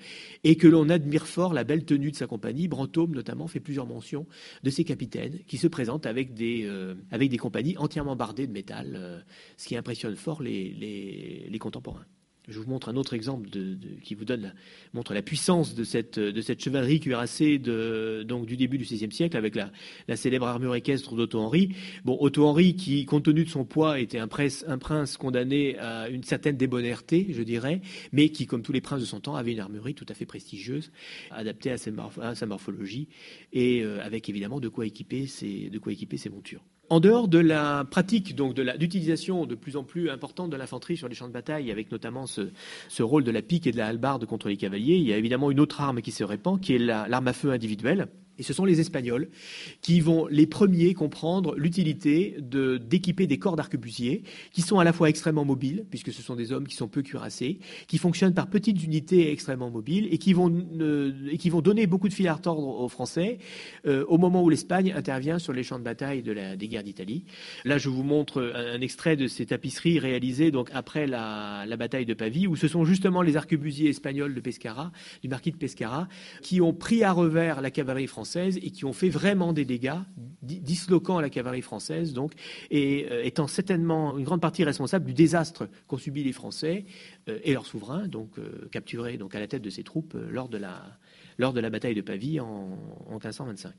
et 0.45 0.55
que 0.55 0.69
l'on 0.69 0.89
admire 0.89 1.27
fort 1.27 1.53
la 1.53 1.65
belle 1.65 1.85
tenue 1.85 2.13
de 2.13 2.17
sa 2.17 2.29
compagnie. 2.29 2.69
Brantôme 2.69 3.13
notamment 3.13 3.49
fait 3.49 3.59
plusieurs 3.59 3.87
mentions 3.87 4.29
de 4.63 4.71
ses 4.71 4.85
capitaines 4.85 5.41
qui 5.49 5.59
se 5.59 5.67
présentent 5.67 6.07
avec 6.07 6.33
des, 6.33 6.63
euh, 6.65 6.95
avec 7.11 7.29
des 7.29 7.39
compagnies 7.39 7.77
entièrement 7.77 8.15
bardées 8.15 8.47
de 8.47 8.53
métal, 8.53 8.93
euh, 8.95 9.19
ce 9.57 9.67
qui 9.67 9.77
impressionne 9.77 10.15
fort 10.15 10.43
les 10.43 11.59
contemporains. 11.59 12.07
Je 12.49 12.59
vous 12.59 12.71
montre 12.71 12.89
un 12.89 12.97
autre 12.97 13.13
exemple 13.13 13.51
qui 14.03 14.15
vous 14.15 14.25
montre 14.95 15.13
la 15.13 15.21
puissance 15.21 15.75
de 15.75 15.85
cette, 15.85 16.19
chevalerie 16.59 16.99
cuirassée 16.99 17.59
du 17.59 18.57
début 18.57 18.79
du 18.79 18.85
XVIe 18.85 19.13
siècle 19.13 19.37
avec 19.37 19.55
la, 19.55 20.17
célèbre 20.17 20.47
armure 20.47 20.75
équestre 20.75 21.15
d'Otto-Henri. 21.15 21.75
Bon, 22.07 22.17
Otto-Henri, 22.19 22.75
qui, 22.75 23.05
compte 23.05 23.25
tenu 23.25 23.45
de 23.45 23.51
son 23.51 23.67
poids, 23.67 24.01
était 24.01 24.19
un, 24.19 24.29
prince 24.29 25.17
condamné 25.19 25.79
à 25.79 26.09
une 26.09 26.25
certaine 26.25 26.57
débonnaire,té 26.57 27.27
je 27.31 27.43
dirais, 27.43 27.83
mais 28.13 28.31
qui, 28.31 28.47
comme 28.47 28.63
tous 28.63 28.73
les 28.73 28.81
princes 28.81 29.01
de 29.01 29.07
son 29.07 29.21
temps, 29.21 29.35
avait 29.35 29.53
une 29.53 29.61
armurerie 29.61 29.95
tout 29.95 30.07
à 30.09 30.15
fait 30.15 30.27
prestigieuse, 30.27 30.91
adaptée 31.31 31.71
à, 31.71 31.77
sa 31.77 32.47
morphologie 32.47 33.09
et 33.53 33.83
euh, 33.83 34.03
avec 34.03 34.31
évidemment 34.31 34.59
de 34.59 34.69
quoi 34.69 34.87
équiper 34.87 35.27
ses 35.27 36.31
montures. 36.31 36.65
En 36.91 37.01
dehors 37.01 37.29
de 37.29 37.39
la 37.39 37.85
pratique, 37.85 38.35
donc 38.35 38.55
de 38.55 38.63
de, 39.47 39.55
plus 39.55 39.77
en 39.77 39.85
plus 39.85 40.09
importante 40.09 40.49
de 40.49 40.57
l'infanterie 40.57 40.97
sur 40.97 41.07
les 41.07 41.15
champs 41.15 41.29
de 41.29 41.33
bataille, 41.33 41.71
avec 41.71 41.93
notamment 41.93 42.27
ce, 42.27 43.03
rôle 43.03 43.25
de 43.25 43.31
la 43.31 43.43
pique 43.43 43.67
et 43.67 43.73
de 43.73 43.77
la 43.77 43.89
hallebarde 43.89 44.25
contre 44.25 44.49
les 44.49 44.57
cavaliers, 44.57 44.97
il 44.97 45.03
y 45.03 45.13
a 45.13 45.19
évidemment 45.19 45.51
une 45.51 45.61
autre 45.61 45.83
arme 45.83 46.01
qui 46.01 46.13
se 46.13 46.25
répand, 46.25 46.59
qui 46.59 46.75
est 46.75 46.79
l'arme 46.79 47.25
la, 47.27 47.31
à 47.31 47.33
feu 47.35 47.51
individuelle. 47.51 48.09
Et 48.39 48.43
ce 48.43 48.53
sont 48.53 48.65
les 48.65 48.81
Espagnols 48.81 49.29
qui 49.83 50.01
vont 50.01 50.27
les 50.27 50.47
premiers 50.47 50.95
comprendre 50.95 51.57
l'utilité 51.57 52.37
d'équiper 52.39 53.25
de, 53.25 53.29
des 53.29 53.39
corps 53.39 53.57
d'arquebusiers, 53.57 54.23
qui 54.53 54.63
sont 54.63 54.79
à 54.79 54.85
la 54.85 54.93
fois 54.93 55.09
extrêmement 55.09 55.45
mobiles, 55.45 55.85
puisque 55.91 56.13
ce 56.13 56.23
sont 56.23 56.37
des 56.37 56.53
hommes 56.53 56.67
qui 56.67 56.77
sont 56.77 56.89
peu 56.89 57.03
cuirassés, 57.03 57.59
qui 57.89 57.99
fonctionnent 57.99 58.35
par 58.35 58.49
petites 58.49 58.83
unités 58.83 59.33
extrêmement 59.33 59.71
mobiles 59.71 60.09
et 60.11 60.19
qui 60.19 60.33
vont, 60.33 60.53
et 61.31 61.37
qui 61.37 61.51
vont 61.51 61.61
donner 61.61 61.87
beaucoup 61.87 62.09
de 62.09 62.15
fil 62.15 62.29
à 62.29 62.35
retordre 62.35 62.63
aux 62.63 62.89
Français 62.89 63.39
euh, 63.87 64.05
au 64.07 64.19
moment 64.19 64.43
où 64.43 64.51
l'Espagne 64.51 64.93
intervient 64.97 65.39
sur 65.39 65.53
les 65.53 65.63
champs 65.63 65.79
de 65.79 65.85
bataille 65.85 66.23
des 66.23 66.69
guerres 66.69 66.85
d'Italie. 66.85 67.25
Là, 67.65 67.79
je 67.79 67.89
vous 67.89 68.05
montre 68.05 68.53
un, 68.55 68.77
un, 68.77 68.81
extrait 68.81 69.17
de 69.17 69.27
ces 69.27 69.47
tapisseries 69.47 69.99
réalisées 69.99 70.51
donc 70.51 70.71
après 70.73 71.07
la, 71.07 71.65
la 71.67 71.77
bataille 71.77 72.07
de 72.07 72.15
Pavie, 72.15 72.47
où 72.47 72.55
ce 72.55 72.69
sont 72.69 72.85
justement 72.85 73.23
les 73.23 73.37
arquebusiers 73.37 73.91
espagnols 73.91 74.35
de 74.35 74.41
Pescara, 74.41 74.93
du 75.23 75.29
marquis 75.29 75.51
de 75.51 75.57
Pescara, 75.57 76.09
qui 76.43 76.61
ont 76.61 76.73
pris 76.73 77.03
à 77.03 77.13
revers 77.13 77.61
la 77.61 77.71
cavalerie 77.71 78.07
française 78.07 78.28
et 78.37 78.71
qui 78.71 78.85
ont 78.85 78.93
fait 78.93 79.09
vraiment 79.09 79.53
des 79.53 79.65
dégâts, 79.65 80.01
disloquant 80.43 81.21
la 81.21 81.31
cavalerie 81.31 81.63
française, 81.63 82.13
donc, 82.13 82.33
et 82.71 83.07
euh, 83.11 83.25
étant 83.25 83.47
certainement 83.47 84.17
une 84.19 84.25
grande 84.25 84.41
partie 84.41 84.65
responsable 84.65 85.05
du 85.07 85.15
désastre 85.15 85.69
qu'ont 85.87 85.99
subi 85.99 86.25
les 86.25 86.33
Français 86.33 86.87
euh, 87.29 87.39
et 87.45 87.53
leurs 87.53 87.67
souverains, 87.67 88.07
donc 88.09 88.39
euh, 88.39 88.69
capturés 88.71 89.17
donc 89.17 89.35
à 89.35 89.41
la 89.41 89.47
tête 89.47 89.63
de 89.63 89.71
ces 89.71 89.83
troupes 89.83 90.17
lors 90.31 90.49
de 90.49 90.59
la 90.59 90.83
lors 91.39 91.53
de 91.53 91.61
la 91.61 91.71
bataille 91.71 91.95
de 91.95 92.01
Pavie 92.01 92.41
en, 92.41 92.77
en 93.07 93.13
1525. 93.13 93.73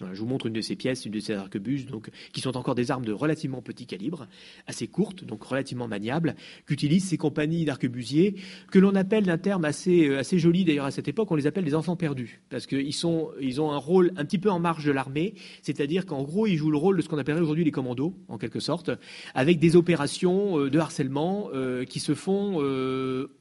Je 0.00 0.20
vous 0.20 0.26
montre 0.26 0.46
une 0.46 0.52
de 0.52 0.60
ces 0.60 0.76
pièces, 0.76 1.06
une 1.06 1.12
de 1.12 1.18
ces 1.18 1.34
arquebuses, 1.34 1.86
donc, 1.86 2.10
qui 2.32 2.40
sont 2.40 2.56
encore 2.56 2.76
des 2.76 2.92
armes 2.92 3.04
de 3.04 3.12
relativement 3.12 3.62
petit 3.62 3.86
calibre, 3.86 4.28
assez 4.68 4.86
courtes, 4.86 5.24
donc 5.24 5.42
relativement 5.42 5.88
maniables, 5.88 6.36
qu'utilisent 6.66 7.08
ces 7.08 7.16
compagnies 7.16 7.64
d'arquebusiers, 7.64 8.36
que 8.70 8.78
l'on 8.78 8.94
appelle 8.94 9.24
d'un 9.24 9.38
terme 9.38 9.64
assez, 9.64 10.08
euh, 10.08 10.22
joli 10.38 10.64
d'ailleurs 10.64 10.84
à 10.84 10.92
cette 10.92 11.08
époque, 11.08 11.30
on 11.32 11.34
les 11.34 11.48
appelle 11.48 11.64
des 11.64 11.74
enfants 11.74 11.96
perdus, 11.96 12.40
parce 12.48 12.66
qu'ils 12.66 12.88
ils 12.88 13.60
ont 13.60 13.72
un 13.72 13.76
rôle 13.76 14.12
un 14.16 14.24
petit 14.24 14.38
peu 14.38 14.50
en 14.50 14.60
marge 14.60 14.84
de 14.84 14.92
l'armée, 14.92 15.34
c'est-à-dire 15.62 16.06
qu'en 16.06 16.22
gros, 16.22 16.46
ils 16.46 16.56
jouent 16.56 16.70
le 16.70 16.78
rôle 16.78 16.96
de 16.96 17.02
ce 17.02 17.08
qu'on 17.08 17.18
appellerait 17.18 17.42
aujourd'hui 17.42 17.64
les 17.64 17.72
commandos, 17.72 18.14
en 18.28 18.38
quelque 18.38 18.60
sorte, 18.60 18.90
avec 19.34 19.58
des 19.58 19.74
opérations 19.74 20.60
euh, 20.60 20.70
de 20.70 20.78
harcèlement 20.78 21.48
euh, 21.54 21.84
qui 21.84 21.98
se 21.98 22.14
font 22.14 22.58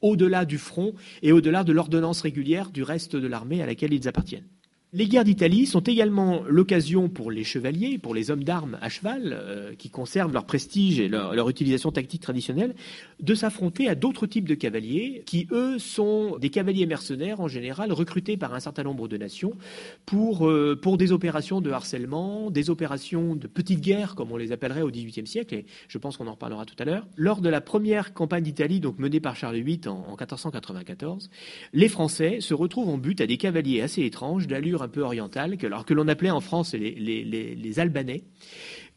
au-delà 0.01 0.45
du 0.45 0.57
front 0.57 0.93
et 1.21 1.31
au-delà 1.31 1.63
de 1.63 1.71
l'ordonnance 1.71 2.21
régulière 2.21 2.71
du 2.71 2.83
reste 2.83 3.15
de 3.15 3.27
l'armée 3.27 3.61
à 3.61 3.65
laquelle 3.65 3.93
ils 3.93 4.07
appartiennent. 4.07 4.47
Les 4.93 5.09
guerres 5.09 5.25
d'Italie 5.25 5.65
sont 5.65 5.81
également 5.81 6.43
l'occasion 6.47 7.09
pour 7.09 7.29
les 7.29 7.43
chevaliers, 7.43 7.97
pour 7.97 8.15
les 8.15 8.31
hommes 8.31 8.45
d'armes 8.45 8.77
à 8.81 8.87
cheval, 8.87 9.37
euh, 9.37 9.73
qui 9.75 9.89
conservent 9.89 10.31
leur 10.31 10.45
prestige 10.45 11.01
et 11.01 11.09
leur, 11.09 11.49
utilisation 11.49 11.91
tactique 11.91 12.21
traditionnelle, 12.21 12.73
de 13.19 13.35
s'affronter 13.35 13.89
à 13.89 13.95
d'autres 13.95 14.27
types 14.27 14.47
de 14.47 14.55
cavaliers, 14.55 15.23
qui 15.25 15.45
eux 15.51 15.77
sont 15.77 16.37
des 16.37 16.49
cavaliers 16.49 16.85
mercenaires 16.85 17.41
en 17.41 17.49
général, 17.49 17.91
recrutés 17.91 18.37
par 18.37 18.53
un 18.53 18.61
certain 18.61 18.83
nombre 18.83 19.09
de 19.09 19.17
nations 19.17 19.57
pour, 20.05 20.47
euh, 20.47 20.79
pour 20.81 20.95
des 20.97 21.11
opérations 21.11 21.59
de 21.59 21.69
harcèlement, 21.69 22.49
des 22.49 22.69
opérations 22.69 23.35
de 23.35 23.47
petites 23.47 23.81
guerres, 23.81 24.15
comme 24.15 24.31
on 24.31 24.37
les 24.37 24.53
appellerait 24.53 24.83
au 24.83 24.89
XVIIIe 24.89 25.27
siècle, 25.27 25.53
et 25.53 25.65
je 25.89 25.97
pense 25.97 26.15
qu'on 26.15 26.27
en 26.27 26.33
reparlera 26.33 26.63
tout 26.63 26.75
à 26.79 26.85
l'heure. 26.85 27.05
Lors 27.17 27.41
de 27.41 27.49
la 27.49 27.59
première 27.59 28.13
campagne 28.13 28.43
d'Italie, 28.43 28.79
donc 28.79 28.99
menée 28.99 29.19
par 29.19 29.35
Charles 29.35 29.57
VIII 29.57 29.89
en, 29.89 30.05
en 30.07 30.15
1494, 30.15 31.29
les 31.73 31.89
Français 31.89 32.39
se 32.39 32.53
retrouvent 32.53 32.87
en 32.87 32.97
but 32.97 33.19
à 33.19 33.27
des 33.27 33.35
cavaliers 33.35 33.81
assez 33.81 34.03
étranges, 34.03 34.47
d'allure 34.47 34.76
un 34.81 34.87
peu 34.87 35.01
orientale, 35.01 35.57
que, 35.57 35.65
alors 35.65 35.85
que 35.85 35.93
l'on 35.93 36.07
appelait 36.07 36.29
en 36.29 36.39
France 36.39 36.73
les, 36.73 37.79
Albanais, 37.79 38.23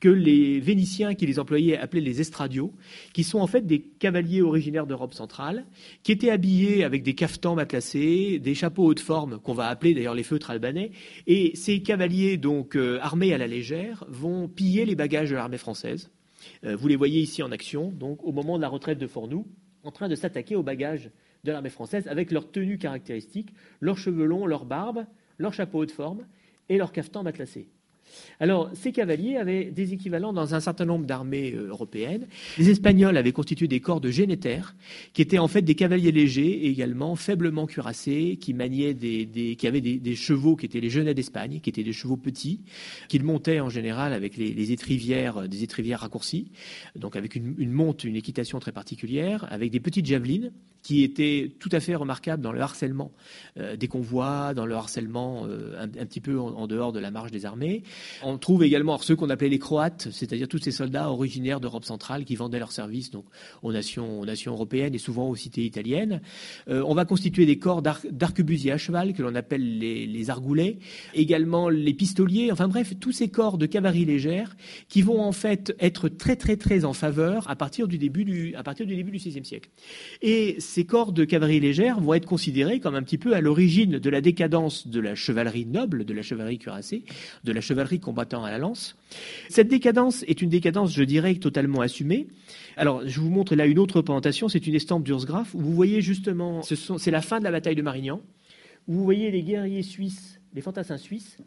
que 0.01 0.09
les 0.09 0.61
Vénitiens 0.61 1.15
qui 1.15 1.27
les 1.27 1.39
employaient 1.39 1.77
appelaient 1.77 2.01
les 2.01 2.21
estradios, 2.21 2.73
qui 3.13 3.25
sont 3.25 3.39
en 3.39 3.47
fait 3.47 3.67
des 3.67 3.81
cavaliers 3.81 4.43
originaires 4.43 4.87
d'Europe 4.87 5.15
centrale, 5.15 5.67
qui 6.03 6.13
étaient 6.13 6.31
habillés 6.31 6.85
avec 6.85 7.03
des 7.03 7.15
cafetans 7.15 7.55
matelassés, 7.55 8.39
des 8.39 8.55
chapeaux 8.55 8.85
haute 8.85 9.01
forme, 9.01 9.39
qu'on 9.39 9.55
va 9.55 9.67
appeler 9.67 9.95
d'ailleurs 9.95 10.15
les 10.15 10.23
feutres 10.23 10.51
albanais, 10.51 10.91
et 11.27 11.53
ces 11.55 11.83
cavaliers, 11.83 12.37
donc 12.37 12.77
euh, 12.77 12.99
armés 13.03 13.35
à 13.35 13.39
la 13.39 13.47
légère, 13.47 14.05
vont 14.09 14.49
piller 14.49 14.85
les 14.85 14.95
bagages 14.95 15.31
de 15.31 15.35
l'armée 15.35 15.59
française. 15.59 16.11
Euh, 16.65 16.77
vous 16.77 16.89
les 16.89 16.97
voyez 16.97 17.21
ici 17.21 17.43
en 17.43 17.53
action, 17.53 17.91
donc 17.91 18.25
au 18.25 18.33
moment 18.33 18.57
de 18.57 18.63
la 18.63 18.69
retraite 18.69 18.99
de 18.99 19.07
Fornoux, 19.07 19.47
en 19.85 19.91
train 19.91 20.09
de 20.09 20.15
s'attaquer 20.15 20.57
aux 20.57 20.63
bagages 20.63 21.11
de 21.45 21.53
l'armée 21.53 21.71
française 21.71 22.07
avec 22.09 22.31
leur 22.31 22.51
tenue 22.51 22.79
caractéristique, 22.79 23.55
leurs 23.81 23.99
cheveux 23.99 24.25
longs, 24.27 24.47
leur 24.47 24.65
barbe, 24.65 25.07
leur 25.41 25.55
chapeau 25.55 25.85
de 25.87 25.91
forme 25.91 26.27
et 26.69 26.77
leur 26.77 26.93
cafetan 26.93 27.23
matelassé. 27.23 27.67
Alors, 28.41 28.71
ces 28.75 28.93
cavaliers 28.93 29.37
avaient 29.37 29.71
des 29.71 29.93
équivalents 29.93 30.33
dans 30.33 30.55
un 30.55 30.61
certain 30.61 30.85
nombre 30.85 31.07
d'armées 31.07 31.53
euh, 31.55 31.69
européennes. 31.69 32.27
Les 32.59 32.71
Espagnols 32.71 33.17
avaient 33.17 33.33
constitué 33.33 33.69
des 33.69 33.81
corps 33.81 34.01
de 34.01 34.11
génétaires, 34.11 34.75
qui 35.13 35.23
étaient 35.23 35.39
en 35.39 35.49
fait 35.49 35.63
des 35.63 35.75
cavaliers 35.75 36.13
légers, 36.13 36.67
également 36.67 37.17
faiblement 37.17 37.67
cuirassés, 37.67 38.39
qui 38.41 38.53
maniaient 38.53 38.95
des, 38.95 39.57
qui 39.57 39.67
avaient 39.67 39.81
des, 39.81 40.17
chevaux 40.17 40.57
qui 40.57 40.67
étaient 40.67 40.81
les 40.81 40.91
genêts 40.91 41.15
d'Espagne, 41.15 41.61
qui 41.63 41.71
étaient 41.71 41.85
des 41.85 41.93
chevaux 41.93 42.17
petits, 42.17 42.61
qu'ils 43.09 43.25
montaient 43.25 43.61
en 43.61 43.69
général 43.69 44.13
avec 44.13 44.37
les, 44.37 44.73
étrivières, 44.73 45.39
euh, 45.39 45.47
des 45.47 45.63
étrivières 45.63 46.01
raccourcies, 46.01 46.51
donc 46.97 47.17
avec 47.17 47.37
une, 47.37 47.55
une 47.59 47.73
monte, 47.73 48.05
une 48.05 48.17
équitation 48.17 48.59
très 48.59 48.73
particulière, 48.73 49.47
avec 49.51 49.71
des 49.71 49.81
petites 49.81 50.07
javelines, 50.07 50.53
qui 50.83 51.03
étaient 51.03 51.53
tout 51.59 51.69
à 51.73 51.81
fait 51.81 51.95
remarquables 51.95 52.43
dans 52.43 52.53
le 52.53 52.61
harcèlement 52.61 53.13
euh, 53.59 53.77
des 53.77 53.89
convois, 53.89 54.55
dans 54.55 54.67
le 54.67 54.75
harcèlement 54.75 55.47
un, 55.79 55.89
petit 55.89 56.21
peu 56.21 56.39
en, 56.39 56.67
dehors 56.67 56.93
de 56.93 57.01
la 57.01 57.11
marge 57.11 57.31
des 57.31 57.47
armées. 57.47 57.83
On 58.23 58.39
trouve 58.39 58.65
également 58.65 58.99
ceux 58.99 59.17
qu'on 59.17 59.31
appelait 59.31 59.49
les 59.49 59.59
Croates, 59.59 60.09
c'est-à-dire 60.11 60.49
tous 60.49 60.59
ces 60.59 60.71
soldats 60.71 61.11
originaires 61.11 61.61
d'Europe 61.61 61.85
centrale 61.85 62.25
qui 62.25 62.37
vendaient 62.37 62.59
leurs 62.59 62.73
services 62.73 63.11
donc, 63.11 63.25
aux, 63.63 63.73
nations, 63.73 64.25
européennes 64.47 64.95
et 64.95 64.99
souvent 64.99 65.29
aux 65.29 65.37
cités 65.37 65.65
italiennes. 65.65 66.21
Euh, 66.69 66.83
on 66.87 66.95
va 66.95 67.05
constituer 67.05 67.47
des 67.47 67.59
corps 67.59 67.83
d'arquebusiers 67.83 68.73
à 68.73 68.79
cheval 68.79 69.13
que 69.13 69.23
l'on 69.23 69.35
appelle 69.35 69.79
les, 69.79 70.31
argoulets, 70.31 70.79
également 71.15 71.69
les 71.69 71.95
pistoliers, 71.95 72.53
enfin 72.53 72.69
bref, 72.69 72.95
tous 73.01 73.13
ces 73.13 73.29
corps 73.29 73.59
de 73.59 73.67
cavalerie 73.67 74.05
légère 74.05 74.57
qui 74.89 75.03
vont 75.03 75.23
en 75.23 75.33
fait 75.33 75.75
être 75.81 76.09
très 76.09 76.37
très 76.37 76.57
très 76.57 76.85
en 76.85 76.93
faveur 76.93 77.49
à 77.49 77.57
partir 77.57 77.89
du 77.89 77.99
début 77.99 78.25
du, 78.25 78.55
à 78.55 78.63
partir 78.63 78.87
du 78.87 78.95
début 78.95 79.11
du 79.11 79.19
XVIe 79.19 79.45
siècle. 79.45 79.71
Et 80.23 80.57
ces 80.71 80.85
corps 80.85 81.13
de 81.13 81.25
cavalerie 81.25 81.59
légère 81.59 82.01
vont 82.01 82.15
être 82.15 82.27
considérés 82.27 82.79
comme 82.79 82.95
un 82.95 83.03
petit 83.03 83.19
peu 83.19 83.35
à 83.35 83.41
l'origine 83.41 83.99
de 83.99 84.11
la 84.11 84.21
décadence 84.21 84.87
de 84.87 85.01
la 85.01 85.17
chevalerie 85.17 85.67
noble, 85.67 86.05
de 86.05 86.15
la 86.15 86.23
chevalerie 86.23 86.59
cuirassée, 86.59 87.05
de 87.43 87.53
la 87.53 87.61
chevalerie 87.61 87.99
combattant 87.99 88.45
à 88.45 88.53
la 88.53 88.59
lance. 88.59 88.97
Cette 89.49 89.67
décadence 89.67 90.23
est 90.29 90.41
une 90.41 90.49
décadence, 90.49 90.95
je 90.95 91.03
dirais, 91.03 91.35
totalement 91.35 91.81
assumée. 91.81 92.29
Alors, 92.77 93.03
je 93.05 93.21
vous 93.21 93.31
montre 93.31 93.57
là 93.57 93.67
une 93.67 93.81
autre 93.81 93.97
représentation, 93.97 94.49
c'est 94.49 94.65
une 94.65 94.77
estampe 94.77 95.03
d'Ursgraf, 95.03 95.55
où 95.57 95.61
vous 95.61 95.75
voyez 95.75 96.01
justement, 96.03 96.63
c'est 96.63 97.11
la 97.11 97.21
fin 97.21 97.41
de 97.41 97.45
la 97.45 97.51
bataille 97.51 97.75
de 97.75 97.83
Marignan, 97.83 98.21
où 98.87 98.95
vous 98.95 99.05
voyez 99.05 99.33
les 99.33 99.43
guerriers 99.43 99.83
suisses, 99.83 100.41
les 100.55 100.61
fantassins 100.61 100.99
suisses, 100.99 101.39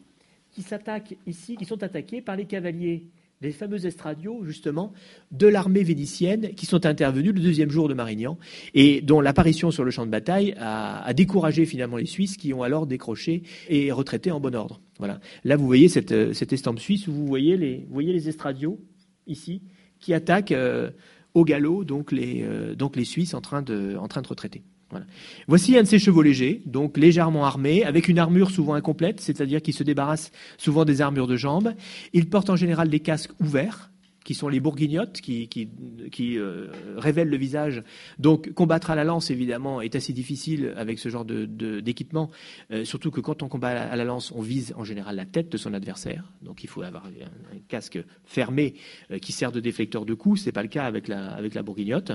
qui 0.52 0.60
s'attaquent 0.60 1.16
ici, 1.26 1.56
qui 1.56 1.64
sont 1.64 1.82
attaqués 1.82 2.20
par 2.20 2.36
les 2.36 2.44
cavaliers 2.44 3.06
les 3.44 3.52
fameux 3.52 3.86
estradios, 3.86 4.42
justement, 4.44 4.92
de 5.30 5.46
l'armée 5.46 5.82
vénitienne 5.82 6.54
qui 6.54 6.66
sont 6.66 6.86
intervenus 6.86 7.34
le 7.34 7.40
deuxième 7.40 7.70
jour 7.70 7.88
de 7.88 7.94
Marignan 7.94 8.38
et 8.74 9.00
dont 9.00 9.20
l'apparition 9.20 9.70
sur 9.70 9.84
le 9.84 9.90
champ 9.90 10.06
de 10.06 10.10
bataille 10.10 10.54
a, 10.58 11.12
découragé 11.14 11.66
finalement 11.66 11.96
les 11.96 12.06
Suisses 12.06 12.36
qui 12.36 12.52
ont 12.52 12.62
alors 12.62 12.86
décroché 12.86 13.42
et 13.68 13.92
retraité 13.92 14.30
en 14.30 14.40
bon 14.40 14.54
ordre. 14.54 14.80
Voilà. 14.98 15.20
Là, 15.44 15.56
vous 15.56 15.66
voyez 15.66 15.88
cette, 15.88 16.12
estampe 16.12 16.80
suisse 16.80 17.06
où 17.06 17.12
vous 17.12 17.26
voyez 17.26 17.56
les, 17.56 18.28
estradios, 18.28 18.80
ici, 19.26 19.62
qui 20.00 20.14
attaquent 20.14 20.52
euh, 20.52 20.90
au 21.34 21.44
galop 21.44 21.84
donc 21.84 22.12
les, 22.12 22.42
euh, 22.42 22.74
donc 22.74 22.96
les 22.96 23.04
Suisses 23.04 23.34
en 23.34 23.40
train 23.40 23.62
de 23.62 23.96
retraiter. 23.96 24.62
Voici 25.48 25.76
un 25.76 25.82
de 25.82 25.88
ces 25.88 25.98
chevaux 25.98 26.22
légers, 26.22 26.62
donc 26.66 26.96
légèrement 26.96 27.44
armés, 27.44 27.84
avec 27.84 28.08
une 28.08 28.18
armure 28.18 28.50
souvent 28.50 28.74
incomplète, 28.74 29.20
c'est-à-dire 29.20 29.62
qu'il 29.62 29.74
se 29.74 29.82
débarrasse 29.82 30.30
souvent 30.58 30.84
des 30.84 31.00
armures 31.00 31.26
de 31.26 31.36
jambes. 31.36 31.72
Il 32.12 32.28
porte 32.28 32.50
en 32.50 32.56
général 32.56 32.88
des 32.88 33.00
casques 33.00 33.32
ouverts, 33.40 33.90
qui 34.24 34.34
sont 34.34 34.48
les 34.48 34.58
bourguignottes, 34.58 35.20
qui, 35.20 35.68
euh, 36.38 36.68
révèlent 36.96 37.28
le 37.28 37.36
visage. 37.36 37.82
Donc 38.18 38.52
combattre 38.54 38.90
à 38.90 38.94
la 38.96 39.04
lance, 39.04 39.30
évidemment, 39.30 39.80
est 39.80 39.94
assez 39.94 40.12
difficile 40.12 40.72
avec 40.76 40.98
ce 40.98 41.10
genre 41.10 41.24
d'équipement, 41.24 42.30
euh, 42.72 42.84
surtout 42.84 43.10
que 43.10 43.20
quand 43.20 43.42
on 43.42 43.48
combat 43.48 43.68
à 43.68 43.94
la 43.94 44.04
lance, 44.04 44.32
on 44.32 44.40
vise 44.40 44.74
en 44.76 44.84
général 44.84 45.16
la 45.16 45.26
tête 45.26 45.50
de 45.50 45.56
son 45.58 45.74
adversaire. 45.74 46.32
Donc 46.42 46.64
il 46.64 46.68
faut 46.68 46.82
avoir 46.82 47.06
un, 47.06 47.10
casque 47.68 48.02
fermé 48.24 48.74
euh, 49.10 49.18
qui 49.18 49.32
sert 49.32 49.52
de 49.52 49.60
déflecteur 49.60 50.06
de 50.06 50.14
coups. 50.14 50.40
Ce 50.40 50.46
n'est 50.46 50.52
pas 50.52 50.62
le 50.62 50.68
cas 50.68 50.86
avec 50.86 51.06
la, 51.06 51.32
avec 51.32 51.54
la 51.54 51.62
bourguignotte. 51.62 52.12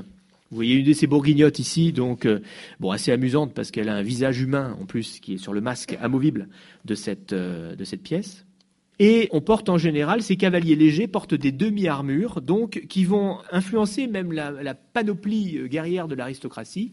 Vous 0.51 0.55
voyez 0.55 0.75
une 0.75 0.85
de 0.85 0.93
ces 0.93 1.05
bourguignottes 1.05 1.59
ici, 1.59 1.93
donc 1.93 2.25
euh, 2.25 2.39
bon 2.79 2.89
assez 2.89 3.11
amusante 3.11 3.53
parce 3.53 3.69
qu'elle 3.69 3.87
a 3.87 3.95
un 3.95 4.01
visage 4.01 4.41
humain 4.41 4.75
en 4.81 4.85
plus 4.85 5.19
qui 5.19 5.35
est 5.35 5.37
sur 5.37 5.53
le 5.53 5.61
masque 5.61 5.95
amovible 6.01 6.49
de 6.85 6.95
cette, 6.95 7.33
euh, 7.33 7.75
de 7.75 7.83
cette 7.83 8.01
pièce. 8.01 8.47
Et 9.01 9.29
on 9.31 9.39
porte 9.39 9.69
en 9.69 9.77
général, 9.77 10.21
ces 10.21 10.35
cavaliers 10.35 10.75
légers 10.75 11.07
portent 11.07 11.33
des 11.33 11.53
demi-armures, 11.53 12.41
donc 12.41 12.85
qui 12.89 13.05
vont 13.05 13.37
influencer 13.49 14.07
même 14.07 14.33
la, 14.33 14.73
panoplie 14.73 15.57
euh, 15.57 15.67
guerrière 15.67 16.09
de 16.09 16.15
l'aristocratie, 16.15 16.91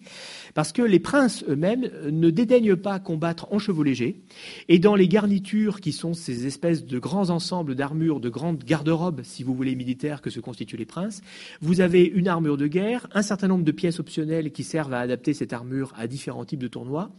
parce 0.54 0.72
que 0.72 0.82
les 0.82 1.00
princes 1.00 1.44
eux-mêmes 1.48 1.90
ne 2.08 2.30
dédaignent 2.30 2.76
pas 2.76 3.00
combattre 3.00 3.52
en 3.52 3.58
chevaux 3.58 3.82
légers. 3.82 4.20
Et 4.68 4.78
dans 4.78 4.94
les 4.94 5.08
garnitures, 5.08 5.80
qui 5.80 5.90
sont 5.90 6.14
ces 6.14 6.46
espèces 6.46 6.84
de 6.84 6.98
grands 7.00 7.30
ensembles 7.30 7.74
d'armures, 7.74 8.20
de 8.20 8.28
grandes 8.28 8.62
garde-robes, 8.62 9.22
si 9.24 9.42
vous 9.42 9.54
voulez, 9.54 9.74
militaires 9.74 10.22
que 10.22 10.30
se 10.30 10.38
constituent 10.38 10.76
les 10.76 10.86
princes, 10.86 11.22
vous 11.60 11.80
avez 11.80 12.04
une 12.04 12.28
armure 12.28 12.56
de 12.56 12.68
guerre, 12.68 13.08
un 13.14 13.22
certain 13.22 13.48
nombre 13.48 13.64
de 13.64 13.72
pièces 13.72 13.98
optionnelles 13.98 14.52
qui 14.52 14.62
servent 14.62 14.94
à 14.94 15.00
adapter 15.00 15.34
cette 15.34 15.52
armure 15.52 15.92
à 15.96 16.06
différents 16.06 16.44
types 16.44 16.62
de 16.62 16.68
tournois, 16.68 17.10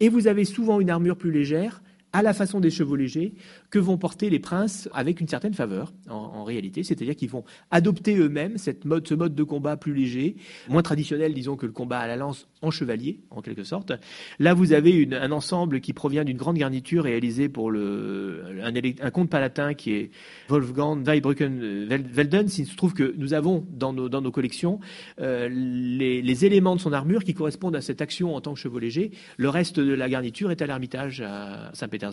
et 0.00 0.10
vous 0.10 0.26
avez 0.26 0.44
souvent 0.44 0.80
une 0.80 0.90
armure 0.90 1.16
plus 1.16 1.32
légère, 1.32 1.82
à 2.14 2.22
la 2.22 2.32
façon 2.32 2.60
des 2.60 2.70
chevaux 2.70 2.94
légers, 2.94 3.34
que 3.70 3.78
vont 3.80 3.98
porter 3.98 4.30
les 4.30 4.38
princes 4.38 4.88
avec 4.94 5.20
une 5.20 5.26
certaine 5.26 5.52
faveur, 5.52 5.92
en, 6.08 6.44
réalité. 6.44 6.84
C'est-à-dire 6.84 7.16
qu'ils 7.16 7.28
vont 7.28 7.44
adopter 7.72 8.16
eux-mêmes 8.16 8.56
ce 8.56 9.14
mode 9.14 9.34
de 9.34 9.42
combat 9.42 9.76
plus 9.76 9.94
léger, 9.94 10.36
moins 10.68 10.82
traditionnel, 10.82 11.34
disons, 11.34 11.56
que 11.56 11.66
le 11.66 11.72
combat 11.72 11.98
à 11.98 12.06
la 12.06 12.16
lance 12.16 12.46
en 12.62 12.70
chevalier, 12.70 13.20
en 13.30 13.42
quelque 13.42 13.64
sorte. 13.64 13.92
Là, 14.38 14.54
vous 14.54 14.72
avez 14.72 15.08
un 15.12 15.32
ensemble 15.32 15.80
qui 15.80 15.92
provient 15.92 16.24
d'une 16.24 16.36
grande 16.36 16.56
garniture 16.56 17.02
réalisée 17.02 17.48
pour 17.48 17.72
le, 17.72 18.44
un, 18.62 19.10
comte 19.10 19.28
palatin 19.28 19.74
qui 19.74 19.92
est 19.94 20.10
Wolfgang 20.48 21.04
Weibrucken-Velden. 21.04 22.46
Il 22.58 22.66
se 22.66 22.76
trouve 22.76 22.94
que 22.94 23.12
nous 23.18 23.34
avons 23.34 23.66
dans 23.70 23.92
nos, 23.92 24.30
collections 24.30 24.78
euh, 25.20 25.48
les, 25.50 26.22
les, 26.22 26.44
éléments 26.44 26.76
de 26.76 26.80
son 26.80 26.92
armure 26.92 27.24
qui 27.24 27.34
correspondent 27.34 27.76
à 27.76 27.80
cette 27.80 28.00
action 28.00 28.36
en 28.36 28.40
tant 28.40 28.54
que 28.54 28.60
chevaux 28.60 28.78
léger. 28.78 29.10
Le 29.36 29.48
reste 29.48 29.80
de 29.80 29.92
la 29.92 30.08
garniture 30.08 30.52
est 30.52 30.62
à 30.62 30.66
l'Ermitage 30.66 31.20
à 31.20 31.70
Saint-Pétersbourg. 31.74 32.03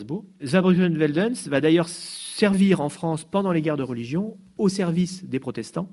Weibrucken-Velden 0.42 1.34
va 1.48 1.62
d'ailleurs 1.62 1.90
servir 1.90 2.82
en 2.82 2.90
France 2.90 3.24
pendant 3.24 3.52
les 3.52 3.62
guerres 3.62 3.78
de 3.78 3.84
religion 3.84 4.38
au 4.58 4.70
service 4.70 5.26
des 5.26 5.40
protestants, 5.40 5.90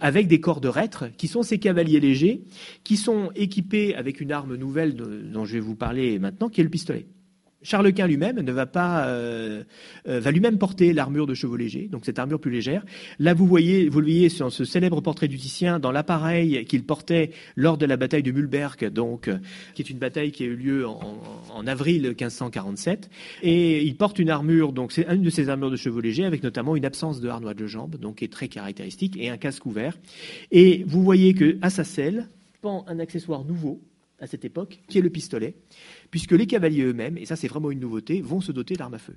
avec 0.00 0.28
des 0.28 0.40
corps 0.40 0.60
de 0.60 0.68
reîtres, 0.68 1.06
qui 1.16 1.28
sont 1.28 1.42
ces 1.42 1.58
cavaliers 1.58 2.00
légers, 2.00 2.42
qui 2.84 2.96
sont 2.96 3.30
équipés 3.34 3.94
avec 3.94 4.20
une 4.20 4.32
arme 4.32 4.56
nouvelle 4.56 4.94
dont 4.94 5.44
je 5.44 5.54
vais 5.54 5.60
vous 5.60 5.76
parler 5.76 6.18
maintenant, 6.18 6.48
qui 6.48 6.60
est 6.60 6.64
le 6.64 6.70
pistolet. 6.70 7.06
Charles 7.62 7.92
Quint 7.92 8.06
lui-même 8.06 8.40
ne 8.40 8.52
va 8.52 8.66
pas 8.66 9.06
euh, 9.06 9.62
euh, 10.08 10.20
va 10.20 10.30
lui-même 10.30 10.58
porter 10.58 10.92
l'armure 10.92 11.26
de 11.26 11.34
chevaux 11.34 11.56
légers, 11.56 11.88
donc 11.90 12.04
cette 12.04 12.18
armure 12.18 12.40
plus 12.40 12.50
légère. 12.50 12.84
Là, 13.18 13.34
vous 13.34 13.46
voyez, 13.46 13.88
vous 13.88 14.00
le 14.00 14.06
voyez 14.06 14.28
sur 14.28 14.52
ce 14.52 14.64
célèbre 14.64 15.00
portrait 15.00 15.28
du 15.28 15.38
Titien 15.38 15.78
dans 15.78 15.92
l'appareil 15.92 16.64
qu'il 16.64 16.84
portait 16.84 17.30
lors 17.56 17.78
de 17.78 17.86
la 17.86 17.96
bataille 17.96 18.22
de 18.22 18.32
Mühlberg, 18.32 18.90
donc 18.90 19.30
qui 19.74 19.82
est 19.82 19.90
une 19.90 19.98
bataille 19.98 20.32
qui 20.32 20.44
a 20.44 20.46
eu 20.46 20.56
lieu 20.56 20.86
en, 20.86 21.20
en 21.50 21.66
avril 21.66 22.02
1547, 22.02 23.10
et 23.42 23.82
il 23.82 23.96
porte 23.96 24.18
une 24.18 24.30
armure, 24.30 24.72
donc 24.72 24.92
c'est 24.92 25.06
une 25.08 25.22
de 25.22 25.30
ces 25.30 25.48
armures 25.48 25.70
de 25.70 25.76
chevaux 25.76 26.00
légers 26.00 26.24
avec 26.24 26.42
notamment 26.42 26.76
une 26.76 26.84
absence 26.84 27.20
de 27.20 27.28
harnois 27.28 27.54
de 27.54 27.66
jambe, 27.66 27.96
donc 27.96 28.16
qui 28.16 28.24
est 28.24 28.32
très 28.32 28.48
caractéristique, 28.48 29.16
et 29.18 29.30
un 29.30 29.36
casque 29.36 29.66
ouvert. 29.66 29.98
Et 30.50 30.84
vous 30.86 31.02
voyez 31.02 31.34
que 31.34 31.58
à 31.62 31.70
sa 31.70 31.84
selle 31.84 32.28
pend 32.60 32.84
un 32.88 32.98
accessoire 32.98 33.44
nouveau 33.44 33.80
à 34.22 34.26
cette 34.26 34.44
époque, 34.44 34.78
qui 34.88 34.98
est 34.98 35.02
le 35.02 35.10
pistolet, 35.10 35.56
puisque 36.10 36.32
les 36.32 36.46
cavaliers 36.46 36.84
eux-mêmes, 36.84 37.18
et 37.18 37.26
ça 37.26 37.36
c'est 37.36 37.48
vraiment 37.48 37.70
une 37.70 37.80
nouveauté, 37.80 38.22
vont 38.22 38.40
se 38.40 38.52
doter 38.52 38.74
d'armes 38.74 38.94
à 38.94 38.98
feu. 38.98 39.16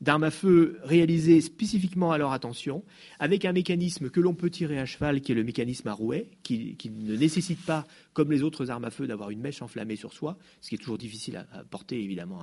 D'armes 0.00 0.24
à 0.24 0.30
feu 0.30 0.78
réalisées 0.82 1.40
spécifiquement 1.40 2.12
à 2.12 2.18
leur 2.18 2.32
attention, 2.32 2.84
avec 3.18 3.44
un 3.44 3.52
mécanisme 3.52 4.10
que 4.10 4.20
l'on 4.20 4.34
peut 4.34 4.50
tirer 4.50 4.78
à 4.78 4.86
cheval, 4.86 5.20
qui 5.20 5.32
est 5.32 5.34
le 5.36 5.44
mécanisme 5.44 5.88
à 5.88 5.92
rouet, 5.92 6.28
qui, 6.42 6.76
ne 6.90 7.16
nécessite 7.16 7.64
pas, 7.64 7.86
comme 8.12 8.30
les 8.30 8.42
autres 8.42 8.70
armes 8.70 8.84
à 8.84 8.90
feu, 8.90 9.06
d'avoir 9.06 9.30
une 9.30 9.40
mèche 9.40 9.62
enflammée 9.62 9.96
sur 9.96 10.12
soi, 10.12 10.36
ce 10.60 10.68
qui 10.68 10.74
est 10.74 10.78
toujours 10.78 10.98
difficile 10.98 11.46
à, 11.52 11.64
porter 11.64 12.02
évidemment 12.02 12.42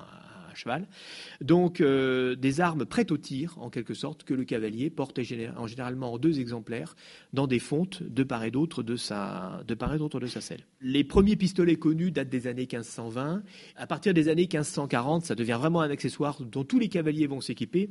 cheval. 0.56 0.88
Donc 1.42 1.82
euh, 1.82 2.36
des 2.36 2.62
armes 2.62 2.86
prêtes 2.86 3.12
au 3.12 3.18
tir, 3.18 3.56
en 3.60 3.70
quelque 3.70 3.94
sorte, 3.94 4.24
que 4.24 4.34
le 4.34 4.44
cavalier 4.44 4.90
porte 4.90 5.20
en 5.58 5.68
généralement 5.68 6.14
en 6.14 6.18
deux 6.18 6.40
exemplaires 6.40 6.96
dans 7.34 7.48
des 7.48 7.60
fontes 7.60 8.04
de 8.04 8.24
part 8.24 8.44
et 8.44 8.52
d'autre 8.52 8.84
de 8.84 8.96
sa, 8.96 9.64
de 9.68 9.74
part 9.74 9.94
et 9.94 9.98
d'autre 9.98 10.20
de 10.20 10.28
sa 10.28 10.42
selle. 10.42 10.66
Les 10.82 11.04
premiers 11.04 11.36
pistolets 11.36 11.76
connus 11.76 12.12
datent 12.12 12.30
des 12.30 12.48
années 12.48 12.68
1520. 12.72 13.44
À 13.76 13.88
partir 13.88 14.14
des 14.14 14.28
années 14.28 14.48
1540, 14.52 15.26
ça 15.26 15.36
devient 15.36 15.58
vraiment 15.60 15.82
un 15.82 15.90
accessoire 15.90 16.42
dont 16.42 16.64
tous 16.64 16.80
les 16.80 16.90
cavaliers 16.90 17.28
vont 17.28 17.42
s'équiper, 17.42 17.90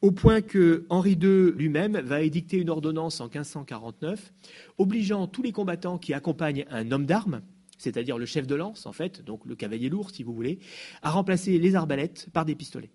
au 0.00 0.10
point 0.10 0.40
que 0.40 0.86
Henri 0.88 1.12
II 1.12 1.52
lui-même 1.52 1.98
va 1.98 2.22
édicter 2.22 2.58
une 2.58 2.70
ordonnance 2.70 3.20
en 3.20 3.24
1549 3.24 4.32
obligeant 4.78 5.26
tous 5.26 5.42
les 5.42 5.52
combattants 5.52 5.98
qui 5.98 6.14
accompagnent 6.14 6.64
un 6.70 6.90
homme 6.90 7.06
d'armes 7.06 7.42
c'est-à-dire 7.82 8.16
le 8.16 8.26
chef 8.26 8.46
de 8.46 8.54
lance, 8.54 8.86
en 8.86 8.92
fait, 8.92 9.22
donc 9.22 9.44
le 9.44 9.56
cavalier 9.56 9.88
lourd, 9.88 10.10
si 10.10 10.22
vous 10.22 10.32
voulez, 10.32 10.60
a 11.02 11.10
remplacé 11.10 11.58
les 11.58 11.74
arbalètes 11.74 12.28
par 12.32 12.44
des 12.44 12.54
pistolets. 12.54 12.90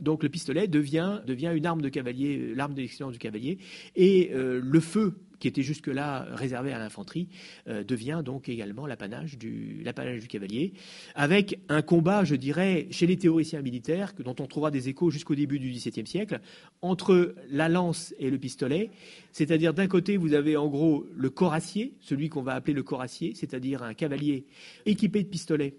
Donc 0.00 0.22
le 0.22 0.28
pistolet 0.28 0.68
devient, 0.68 1.20
une 1.26 1.66
arme 1.66 1.82
de 1.82 1.88
cavalier, 1.88 2.54
l'arme 2.54 2.74
d'excellence 2.74 3.12
du 3.12 3.18
cavalier, 3.18 3.58
et 3.96 4.30
euh, 4.32 4.60
le 4.62 4.80
feu 4.80 5.14
qui 5.44 5.48
était 5.48 5.62
jusque-là 5.62 6.26
réservé 6.32 6.72
à 6.72 6.78
l'infanterie, 6.78 7.28
euh, 7.68 7.84
devient 7.84 8.22
donc 8.24 8.48
également 8.48 8.86
l'apanage 8.86 9.36
du, 9.36 9.84
cavalier, 10.26 10.72
avec 11.14 11.60
un 11.68 11.82
combat, 11.82 12.24
je 12.24 12.34
dirais, 12.34 12.86
chez 12.90 13.06
les 13.06 13.18
théoriciens 13.18 13.60
militaires, 13.60 14.14
dont 14.18 14.34
on 14.40 14.46
trouvera 14.46 14.70
des 14.70 14.88
échos 14.88 15.10
jusqu'au 15.10 15.34
début 15.34 15.58
du 15.58 15.70
XVIIe 15.70 16.06
siècle, 16.06 16.40
entre 16.80 17.34
la 17.50 17.68
lance 17.68 18.14
et 18.18 18.30
le 18.30 18.38
pistolet. 18.38 18.90
C'est-à-dire, 19.32 19.74
d'un 19.74 19.86
côté, 19.86 20.16
vous 20.16 20.32
avez 20.32 20.56
en 20.56 20.68
gros 20.68 21.06
le 21.14 21.28
corassier, 21.28 21.92
celui 22.00 22.30
qu'on 22.30 22.42
va 22.42 22.54
appeler 22.54 22.72
le 22.72 22.82
corassier, 22.82 23.34
c'est-à-dire 23.34 23.82
un 23.82 23.92
cavalier 23.92 24.46
équipé 24.86 25.22
de 25.22 25.28
pistolet, 25.28 25.74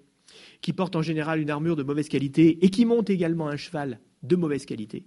qui 0.65 0.73
porte 0.73 0.95
en 0.95 1.03
général 1.03 1.39
une 1.39 1.51
armure 1.51 1.75
de 1.75 1.83
mauvaise 1.83 2.09
qualité 2.09 2.65
et 2.65 2.71
qui 2.71 2.85
monte 2.85 3.11
également 3.11 3.47
un 3.47 3.55
cheval 3.55 3.99
de 4.23 4.35
mauvaise 4.35 4.65
qualité 4.65 5.05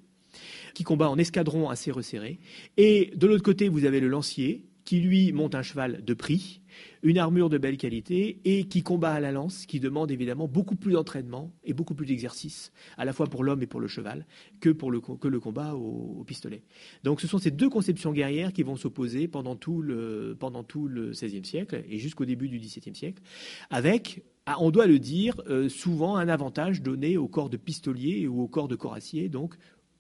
qui 0.73 0.85
combat 0.85 1.11
en 1.11 1.19
escadron 1.19 1.69
assez 1.69 1.91
resserré. 1.91 2.39
Et 2.77 3.11
de 3.17 3.27
l'autre 3.27 3.43
côté, 3.43 3.69
vous 3.69 3.85
avez 3.85 3.99
le 3.99 4.07
lancier, 4.07 4.69
qui 4.85 5.01
lui 5.01 5.33
monte 5.33 5.57
un 5.57 5.63
cheval 5.63 6.05
de 6.05 6.15
prix, 6.15 6.63
une 7.03 7.19
armure 7.19 7.49
de 7.51 7.59
belle 7.59 7.77
qualité 7.77 8.41
et 8.45 8.69
qui 8.69 8.83
combat 8.83 9.13
à 9.13 9.21
la 9.21 9.33
lance, 9.33 9.67
qui 9.67 9.81
demande 9.81 10.11
évidemment 10.11 10.49
beaucoup 10.49 10.77
plus 10.77 10.93
d'entraînement 10.93 11.53
et 11.65 11.75
beaucoup 11.75 11.95
plus 11.95 12.07
d'exercice, 12.07 12.73
à 12.97 13.05
la 13.05 13.13
fois 13.13 13.27
pour 13.27 13.45
l'homme 13.45 13.63
et 13.63 13.67
pour 13.67 13.81
le 13.81 13.89
cheval, 13.89 14.27
que, 14.61 14.71
pour 14.71 14.91
le, 14.91 15.01
combat 15.01 15.75
au, 15.75 16.25
pistolet. 16.25 16.63
Donc 17.05 17.21
ce 17.21 17.27
sont 17.27 17.39
ces 17.39 17.51
deux 17.51 17.69
conceptions 17.69 18.13
guerrières 18.13 18.53
qui 18.53 18.63
vont 18.63 18.77
s'opposer 18.77 19.29
pendant 19.29 19.57
tout 19.57 19.83
le, 19.83 20.37
pendant 20.39 20.63
tout 20.63 20.89
le 20.89 21.11
XVIe 21.11 21.45
siècle 21.45 21.85
et 21.91 21.99
jusqu'au 21.99 22.25
début 22.25 22.49
du 22.49 22.59
XVIIe 22.59 22.95
siècle, 22.95 23.23
avec 23.71 24.23
ah, 24.51 24.57
on 24.61 24.71
doit 24.71 24.87
le 24.87 24.99
dire, 24.99 25.35
euh, 25.51 25.69
souvent 25.69 26.17
un 26.17 26.27
avantage 26.27 26.81
donné 26.81 27.19
au 27.19 27.29
corps 27.29 27.51
de 27.51 27.59
pistolier 27.59 28.27
ou 28.27 28.41
au 28.41 28.49
corps 28.49 28.67
de 28.67 28.77
corassier, 28.77 29.29
donc 29.29 29.57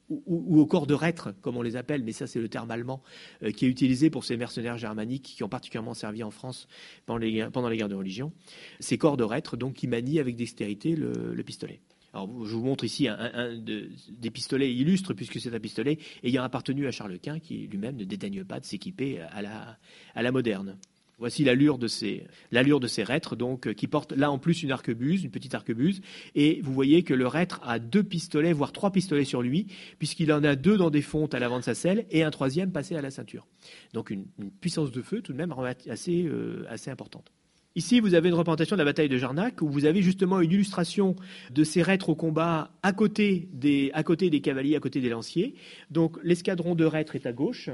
ou, 0.08 0.58
au 0.58 0.64
corps 0.64 0.86
de 0.86 0.94
reîtres, 0.94 1.34
comme 1.42 1.58
on 1.58 1.60
les 1.60 1.76
appelle, 1.76 2.02
mais 2.02 2.12
ça 2.12 2.26
c'est 2.26 2.40
le 2.40 2.48
terme 2.48 2.70
allemand 2.70 3.02
euh, 3.42 3.50
qui 3.50 3.66
est 3.66 3.68
utilisé 3.68 4.08
pour 4.08 4.24
ces 4.24 4.38
mercenaires 4.38 4.78
germaniques 4.78 5.34
qui 5.36 5.44
ont 5.44 5.50
particulièrement 5.50 5.92
servi 5.92 6.22
en 6.22 6.30
France 6.30 6.66
pendant 7.04 7.18
les, 7.18 7.30
guerres 7.30 7.50
de 7.90 7.94
religion. 7.94 8.32
Ces 8.80 8.96
corps 8.96 9.18
de 9.18 9.24
reîtres, 9.24 9.58
donc, 9.58 9.74
qui 9.74 9.86
manient 9.86 10.18
avec 10.18 10.34
dextérité 10.34 10.96
le, 10.96 11.42
pistolet. 11.42 11.82
Alors, 12.14 12.46
je 12.46 12.54
vous 12.54 12.64
montre 12.64 12.84
ici 12.84 13.06
un, 13.06 13.54
des 13.54 14.30
pistolets 14.30 14.74
illustres, 14.74 15.12
puisque 15.12 15.38
c'est 15.40 15.54
un 15.54 15.60
pistolet 15.60 15.98
ayant 16.22 16.42
appartenu 16.42 16.86
à 16.86 16.90
Charles 16.90 17.18
Quint, 17.18 17.38
qui 17.38 17.66
lui-même 17.66 17.96
ne 17.96 18.04
dédaigne 18.04 18.44
pas 18.44 18.60
de 18.60 18.64
s'équiper 18.64 19.20
à 19.20 20.22
la 20.22 20.32
moderne. 20.32 20.78
Voici 21.18 21.42
l'allure 21.42 21.78
de 21.78 21.88
ces, 21.88 22.26
l'allure 22.52 22.78
de 22.78 22.86
ces 22.86 23.02
reîtres, 23.02 23.34
donc, 23.34 23.66
euh, 23.66 23.72
qui 23.72 23.88
portent 23.88 24.12
là 24.12 24.30
en 24.30 24.38
plus 24.38 24.62
une 24.62 24.70
arquebuse, 24.70 25.24
une 25.24 25.32
petite 25.32 25.54
arquebuse. 25.54 26.00
Et 26.36 26.60
vous 26.62 26.72
voyez 26.72 27.02
que 27.02 27.12
le 27.14 27.26
reître 27.26 27.60
a 27.64 27.80
deux 27.80 28.04
pistolets, 28.04 28.52
voire 28.52 28.70
trois 28.70 28.92
pistolets 28.92 29.24
sur 29.24 29.42
lui, 29.42 29.66
puisqu'il 29.98 30.32
en 30.32 30.44
a 30.44 30.54
deux 30.54 30.76
dans 30.76 30.90
des 30.90 31.02
fontes 31.02 31.34
à 31.34 31.40
l'avant 31.40 31.58
de 31.58 31.64
sa 31.64 31.74
selle 31.74 32.06
et 32.10 32.22
un 32.22 32.30
troisième 32.30 32.70
passé 32.70 32.94
à 32.94 33.02
la 33.02 33.10
ceinture. 33.10 33.46
Donc 33.94 34.10
une, 34.10 34.26
puissance 34.60 34.92
de 34.92 35.02
feu 35.02 35.20
tout 35.20 35.32
de 35.32 35.38
même 35.38 35.52
assez, 35.88 36.24
euh, 36.24 36.64
assez 36.68 36.90
importante. 36.90 37.32
Ici, 37.74 38.00
vous 38.00 38.14
avez 38.14 38.28
une 38.28 38.34
représentation 38.34 38.76
de 38.76 38.80
la 38.80 38.84
bataille 38.84 39.08
de 39.08 39.18
Jarnac, 39.18 39.62
où 39.62 39.68
vous 39.68 39.84
avez 39.84 40.02
justement 40.02 40.40
une 40.40 40.50
illustration 40.50 41.14
de 41.50 41.64
ces 41.64 41.82
reîtres 41.82 42.08
au 42.08 42.14
combat 42.14 42.72
à 42.82 42.92
côté 42.92 43.48
des, 43.52 43.90
à 43.94 44.02
côté 44.02 44.30
des 44.30 44.40
cavaliers, 44.40 44.74
à 44.74 44.80
côté 44.80 45.00
des 45.00 45.08
lanciers. 45.08 45.54
Donc 45.90 46.16
l'escadron 46.24 46.74
de 46.74 46.84
reîtres 46.84 47.14
est 47.14 47.26
à 47.26 47.32
gauche, 47.32 47.70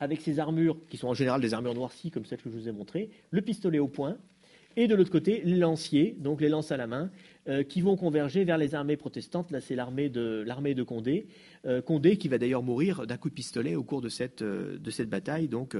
avec 0.00 0.20
ses 0.20 0.38
armures, 0.38 0.76
qui 0.88 0.96
sont 0.96 1.08
en 1.08 1.14
général 1.14 1.40
des 1.40 1.54
armures 1.54 1.74
noircies, 1.74 2.10
comme 2.10 2.24
celles 2.24 2.40
que 2.40 2.50
je 2.50 2.56
vous 2.56 2.68
ai 2.68 2.72
montrées, 2.72 3.10
le 3.30 3.42
pistolet 3.42 3.78
au 3.78 3.88
poing, 3.88 4.16
et 4.76 4.86
de 4.86 4.94
l'autre 4.94 5.10
côté, 5.10 5.42
les 5.44 5.56
lanciers, 5.56 6.14
donc 6.20 6.40
les 6.40 6.48
lances 6.48 6.70
à 6.70 6.76
la 6.76 6.86
main, 6.86 7.10
euh, 7.48 7.64
qui 7.64 7.80
vont 7.80 7.96
converger 7.96 8.44
vers 8.44 8.58
les 8.58 8.76
armées 8.76 8.96
protestantes. 8.96 9.50
Là, 9.50 9.60
c'est 9.60 9.74
l'armée 9.74 10.08
de, 10.08 10.82
Condé. 10.84 11.26
Euh, 11.66 11.82
Condé 11.82 12.16
qui 12.16 12.28
va 12.28 12.38
d'ailleurs 12.38 12.62
mourir 12.62 13.04
d'un 13.04 13.16
coup 13.16 13.28
de 13.28 13.34
pistolet 13.34 13.74
au 13.74 13.82
cours 13.82 14.00
de 14.00 14.08
cette, 14.08 14.42
euh, 14.42 14.78
de 14.78 14.90
cette 14.92 15.08
bataille, 15.08 15.48
donc 15.48 15.76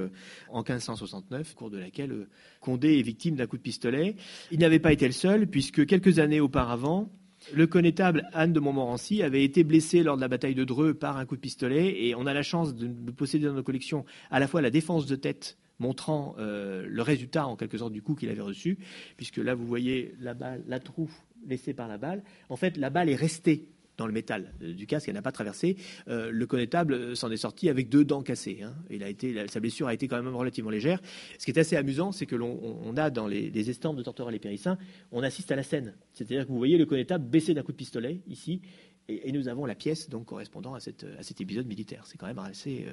en 0.49 0.63
1569, 0.63 1.53
au 1.53 1.57
cours 1.57 1.71
de 1.71 1.79
laquelle 1.79 2.27
Condé 2.61 2.99
est 2.99 3.03
victime 3.03 3.37
d'un 3.37 3.47
coup 3.47 3.57
de 3.57 3.63
pistolet. 3.63 4.17
Il 4.51 4.59
n'avait 4.59 4.81
pas 4.81 4.93
été 4.93 5.07
le 5.07 5.13
seul, 5.13 5.47
puisque 5.47 5.87
quelques 5.87 6.19
années 6.19 6.41
auparavant, 6.41 7.09
le 7.55 7.67
connétable 7.67 8.29
Anne 8.33 8.53
de 8.53 8.61
Montmorency 8.61 9.23
avait 9.23 9.45
été 9.45 9.65
blessé 9.65 10.03
lors 10.03 10.17
de 10.17 10.21
la 10.21 10.29
bataille 10.29 10.55
de 10.55 10.65
Dreux 10.65 10.95
par 10.95 11.17
un 11.17 11.27
coup 11.27 11.37
de 11.37 11.41
pistolet 11.41 12.05
et 12.05 12.15
on 12.15 12.27
a 12.27 12.35
la 12.35 12.43
chance 12.43 12.75
de 12.75 13.11
posséder 13.11 13.47
dans 13.47 13.55
nos 13.55 13.63
collections 13.63 14.05
à 14.31 14.39
la 14.39 14.47
fois 14.47 14.63
la 14.63 14.71
défense 14.71 15.07
de 15.07 15.17
tête 15.17 15.59
montrant 15.79 16.35
euh, 16.39 16.87
le 16.89 17.03
résultat 17.03 17.47
en 17.47 17.57
quelque 17.57 17.79
sorte 17.79 17.93
du 17.93 18.03
coup 18.03 18.15
qu'il 18.15 18.29
avait 18.29 18.43
reçu, 18.43 18.79
puisque 19.17 19.37
là 19.39 19.55
vous 19.55 19.67
voyez 19.67 20.15
la 20.21 20.35
balle, 20.35 20.63
la 20.67 20.81
trou 20.81 21.11
laissée 21.47 21.75
par 21.75 21.89
la 21.89 21.99
balle. 21.99 22.23
En 22.49 22.57
fait, 22.57 22.77
la 22.77 22.91
balle 22.91 23.09
est 23.09 23.15
restée 23.15 23.69
dans 23.99 24.07
le 24.07 24.13
métal 24.13 24.55
euh, 24.63 24.73
du 24.73 24.87
casque, 24.87 25.09
elle 25.09 25.15
n'a 25.15 25.23
pas 25.23 25.33
traversé. 25.33 25.77
Euh, 26.09 26.31
le 26.31 26.47
connétable 26.47 26.95
euh, 26.95 27.15
s'en 27.15 27.31
est 27.31 27.37
sorti 27.37 27.69
avec 27.69 27.91
deux 27.91 28.05
dents 28.05 28.23
cassées. 28.23 28.63
Hein. 28.63 28.75
Il 28.89 29.03
a 29.03 29.09
été, 29.09 29.47
sa 29.49 29.61
blessure 29.61 29.89
a 29.89 29.93
été 29.93 30.09
quand 30.09 30.23
même 30.23 30.35
relativement 30.35 30.71
légère. 30.71 31.01
Ce 31.39 31.45
qui 31.45 31.51
est 31.51 31.59
assez 31.59 31.77
amusant, 31.77 32.13
c'est 32.13 32.25
que 32.25 32.37
l'on 32.37 32.97
a 32.97 33.11
dans 33.11 33.27
les, 33.27 33.69
estampes 33.69 33.97
de 33.97 34.03
Tortora 34.03 34.31
les 34.31 34.39
Périssins, 34.39 34.79
on 35.13 35.23
assiste 35.23 35.51
à 35.53 35.57
la 35.57 35.65
scène. 35.65 35.95
C'est-à-dire 36.15 36.47
que 36.47 36.53
vous 36.53 36.59
voyez 36.59 36.79
le 36.79 36.87
connétable 36.87 37.29
baisser 37.29 37.53
d'un 37.53 37.63
coup 37.63 37.73
de 37.73 37.77
pistolet 37.77 38.23
ici, 38.29 38.63
et, 39.09 39.33
nous 39.33 39.49
avons 39.49 39.67
la 39.67 39.75
pièce 39.75 40.09
donc 40.09 40.27
correspondant 40.27 40.75
à, 40.75 40.81
cet 40.81 41.41
épisode 41.41 41.67
militaire. 41.67 42.05
C'est 42.07 42.19
quand 42.19 42.27
même 42.27 42.39
assez, 42.39 42.87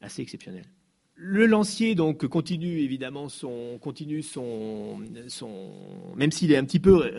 assez 0.00 0.22
exceptionnel. 0.22 0.64
Le 1.20 1.46
lancier 1.46 1.96
donc 1.96 2.24
continue 2.28 2.78
évidemment 2.78 3.28
son 3.28 3.76
continue 3.80 4.22
son 4.22 5.00
son 5.26 5.72
même 6.14 6.30
s'il 6.30 6.52
est 6.52 6.56
un 6.56 6.64
petit 6.64 6.78
peu 6.78 7.10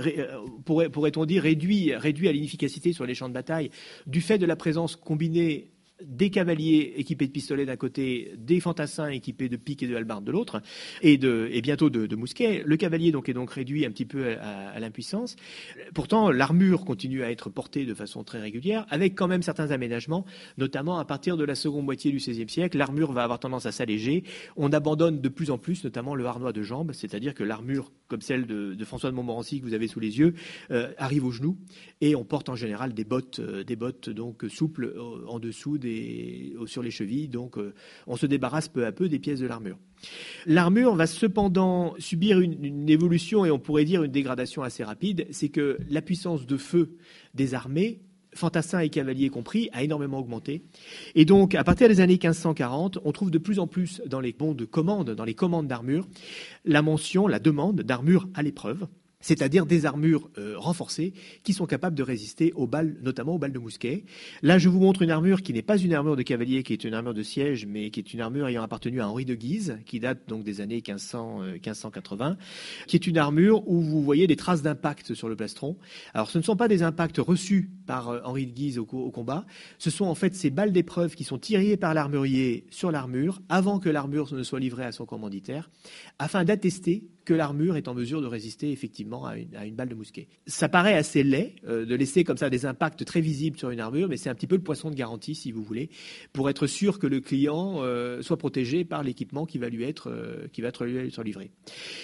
pourrait 0.63 0.87
pourrait-on 0.87 1.25
dire 1.25 1.43
réduit 1.43 1.93
réduit 1.93 2.29
à 2.29 2.31
l'inefficacité 2.31 2.93
sur 2.93 3.05
les 3.05 3.13
champs 3.13 3.27
de 3.27 3.33
bataille 3.33 3.71
du 4.07 4.21
fait 4.21 4.37
de 4.37 4.45
la 4.45 4.55
présence 4.55 4.95
combinée 4.95 5.71
des 6.03 6.29
cavaliers 6.29 6.93
équipés 6.97 7.27
de 7.27 7.31
pistolets 7.31 7.65
d'un 7.65 7.75
côté, 7.75 8.33
des 8.37 8.59
fantassins 8.59 9.09
équipés 9.09 9.49
de 9.49 9.57
piques 9.57 9.83
et 9.83 9.87
de 9.87 9.95
hallebardes 9.95 10.23
de 10.23 10.31
l'autre, 10.31 10.61
et, 11.01 11.17
bientôt 11.61 11.89
de, 11.89 12.15
mousquets. 12.15 12.63
Le 12.65 12.77
cavalier 12.77 13.11
donc 13.11 13.29
est 13.29 13.33
donc 13.33 13.51
réduit 13.51 13.85
un 13.85 13.91
petit 13.91 14.05
peu 14.05 14.37
à, 14.39 14.79
l'impuissance. 14.79 15.35
Pourtant, 15.93 16.31
l'armure 16.31 16.85
continue 16.85 17.23
à 17.23 17.31
être 17.31 17.49
portée 17.49 17.85
de 17.85 17.93
façon 17.93 18.23
très 18.23 18.39
régulière, 18.39 18.85
avec 18.89 19.15
quand 19.15 19.27
même 19.27 19.41
certains 19.41 19.71
aménagements, 19.71 20.25
notamment 20.57 20.99
à 20.99 21.05
partir 21.05 21.37
de 21.37 21.43
la 21.43 21.55
seconde 21.55 21.85
moitié 21.85 22.11
du 22.11 22.17
XVIe 22.17 22.49
siècle, 22.49 22.77
l'armure 22.77 23.11
va 23.11 23.23
avoir 23.23 23.39
tendance 23.39 23.65
à 23.65 23.71
s'alléger. 23.71 24.23
On 24.55 24.71
abandonne 24.71 25.21
de 25.21 25.29
plus 25.29 25.51
en 25.51 25.57
plus, 25.57 25.83
notamment 25.83 26.15
le 26.15 26.25
harnois 26.25 26.53
de 26.53 26.61
jambe, 26.61 26.91
c'est-à-dire 26.93 27.33
que 27.33 27.43
l'armure, 27.43 27.91
comme 28.07 28.21
celle 28.21 28.45
de, 28.45 28.75
François 28.85 29.11
de 29.11 29.15
Montmorency 29.15 29.59
que 29.59 29.65
vous 29.65 29.73
avez 29.73 29.87
sous 29.87 29.99
les 29.99 30.17
yeux, 30.19 30.33
euh, 30.71 30.91
arrive 30.97 31.25
aux 31.25 31.31
genoux, 31.31 31.57
et 32.01 32.15
on 32.15 32.23
porte 32.23 32.49
en 32.49 32.55
général 32.55 32.93
des 32.93 33.03
bottes, 33.03 33.39
euh, 33.39 33.63
des 33.63 33.75
bottes 33.75 34.09
donc 34.09 34.45
souples 34.49 34.85
euh, 34.85 35.25
en 35.27 35.39
dessous 35.39 35.77
des 35.77 35.88
sur 36.65 36.83
les 36.83 36.91
chevilles. 36.91 37.27
Donc, 37.27 37.57
euh, 37.57 37.73
on 38.07 38.15
se 38.15 38.25
débarrasse 38.25 38.67
peu 38.67 38.85
à 38.85 38.91
peu 38.91 39.09
des 39.09 39.19
pièces 39.19 39.39
de 39.39 39.47
l'armure. 39.47 39.77
L'armure 40.45 40.95
va 40.95 41.07
cependant 41.07 41.95
subir 41.99 42.39
une, 42.39 42.89
évolution 42.89 43.45
et 43.45 43.51
on 43.51 43.59
pourrait 43.59 43.85
dire 43.85 44.03
une 44.03 44.11
dégradation 44.11 44.63
assez 44.63 44.83
rapide. 44.83 45.27
C'est 45.31 45.49
que 45.49 45.77
la 45.89 46.01
puissance 46.01 46.45
de 46.45 46.57
feu 46.57 46.95
des 47.33 47.53
armées 47.53 47.99
fantassins 48.35 48.79
et 48.79 48.89
cavaliers 48.89 49.29
compris, 49.29 49.69
a 49.73 49.83
énormément 49.83 50.19
augmenté. 50.19 50.61
Et 51.15 51.25
donc, 51.25 51.55
à 51.55 51.63
partir 51.63 51.89
des 51.89 51.99
années 51.99 52.13
1540, 52.13 52.99
on 53.03 53.11
trouve 53.11 53.31
de 53.31 53.39
plus 53.39 53.57
en 53.57 53.65
plus 53.65 54.03
dans 54.05 54.19
les 54.19 54.33
de 54.33 54.65
commande, 54.65 55.09
dans 55.09 55.25
les 55.25 55.33
commandes 55.33 55.67
d'armure, 55.67 56.07
la 56.63 56.83
mention, 56.83 57.27
la 57.27 57.39
demande 57.39 57.81
d'armure 57.81 58.29
à 58.35 58.43
l'épreuve 58.43 58.87
c'est-à-dire 59.21 59.65
des 59.65 59.85
armures 59.85 60.29
euh, 60.37 60.57
renforcées 60.57 61.13
qui 61.43 61.51
sont 61.53 61.65
capables 61.65 61.95
de 61.95 62.03
résister 62.03 62.53
aux 62.53 62.67
balles, 62.67 62.95
notamment 63.01 63.35
aux 63.35 63.37
balles 63.37 63.51
de 63.51 63.59
mousquet. 63.59 64.05
Là, 64.41 64.57
je 64.57 64.69
vous 64.69 64.79
montre 64.79 65.01
une 65.01 65.11
armure 65.11 65.41
qui 65.41 65.51
n'est 65.51 65.61
pas 65.61 65.77
une 65.77 65.93
armure 65.93 66.15
de 66.15 66.21
cavalier, 66.21 66.63
qui 66.63 66.71
est 66.71 66.83
une 66.85 66.93
armure 66.93 67.13
de 67.13 67.23
siège, 67.23 67.65
mais 67.65 67.89
qui 67.89 67.99
est 67.99 68.13
une 68.13 68.21
armure 68.21 68.47
ayant 68.47 68.63
appartenu 68.63 69.01
à 69.01 69.09
Henri 69.09 69.25
de 69.25 69.35
Guise, 69.35 69.77
qui 69.85 69.99
date 69.99 70.19
donc 70.29 70.43
des 70.43 70.61
années 70.61 70.75
1500, 70.75 71.41
1580, 71.53 72.29
euh, 72.31 72.35
qui 72.87 72.95
est 72.95 73.07
une 73.07 73.17
armure 73.17 73.67
où 73.67 73.81
vous 73.81 74.01
voyez 74.01 74.25
des 74.25 74.37
traces 74.37 74.61
d'impact 74.61 75.13
sur 75.13 75.27
le 75.27 75.35
plastron. 75.35 75.77
Alors, 76.13 76.29
ce 76.29 76.37
ne 76.37 76.43
sont 76.43 76.55
pas 76.55 76.69
des 76.69 76.81
impacts 76.81 77.17
reçus 77.17 77.69
par 77.85 78.09
euh, 78.09 78.21
Henri 78.23 78.45
de 78.45 78.53
Guise 78.53 78.77
au, 78.77 78.85
combat, 78.85 79.45
ce 79.79 79.89
sont 79.89 80.05
en 80.05 80.15
fait 80.15 80.33
ces 80.33 80.49
balles 80.49 80.71
d'épreuve 80.71 81.15
qui 81.15 81.25
sont 81.25 81.39
tirées 81.39 81.75
par 81.75 81.93
l'armurier 81.93 82.65
sur 82.69 82.91
l'armure 82.91 83.41
avant 83.49 83.79
que 83.79 83.89
l'armure 83.89 84.33
ne 84.33 84.43
soit 84.43 84.59
livrée 84.59 84.85
à 84.85 84.91
son 84.91 85.05
commanditaire, 85.05 85.69
afin 86.19 86.45
d'attester 86.45 87.03
que 87.25 87.33
l'armure 87.33 87.75
est 87.75 87.87
en 87.87 87.93
mesure 87.93 88.21
de 88.21 88.27
résister 88.27 88.71
effectivement 88.71 89.25
à 89.25 89.37
une, 89.37 89.75
balle 89.75 89.89
de 89.89 89.95
mousquet. 89.95 90.27
Ça 90.47 90.69
paraît 90.69 90.95
assez 90.95 91.23
laid 91.23 91.55
euh, 91.67 91.85
de 91.85 91.95
laisser 91.95 92.23
comme 92.23 92.37
ça 92.37 92.49
des 92.49 92.65
impacts 92.65 93.05
très 93.05 93.21
visibles 93.21 93.57
sur 93.57 93.69
une 93.69 93.79
armure, 93.79 94.07
mais 94.09 94.17
c'est 94.17 94.29
un 94.29 94.35
petit 94.35 94.47
peu 94.47 94.55
le 94.55 94.63
poisson 94.63 94.89
de 94.89 94.95
garantie, 94.95 95.35
si 95.35 95.51
vous 95.51 95.63
voulez, 95.63 95.89
pour 96.33 96.49
être 96.49 96.67
sûr 96.67 96.99
que 96.99 97.07
le 97.07 97.19
client 97.19 97.77
euh, 97.81 98.21
soit 98.21 98.37
protégé 98.37 98.83
par 98.85 99.03
l'équipement 99.03 99.45
qui 99.45 99.57
va 99.57 99.69
lui 99.69 99.83
être 99.83 100.09
euh, 100.09 100.47
qui 100.51 100.61
va 100.61 100.69
être, 100.69 100.85
livré. 101.23 101.51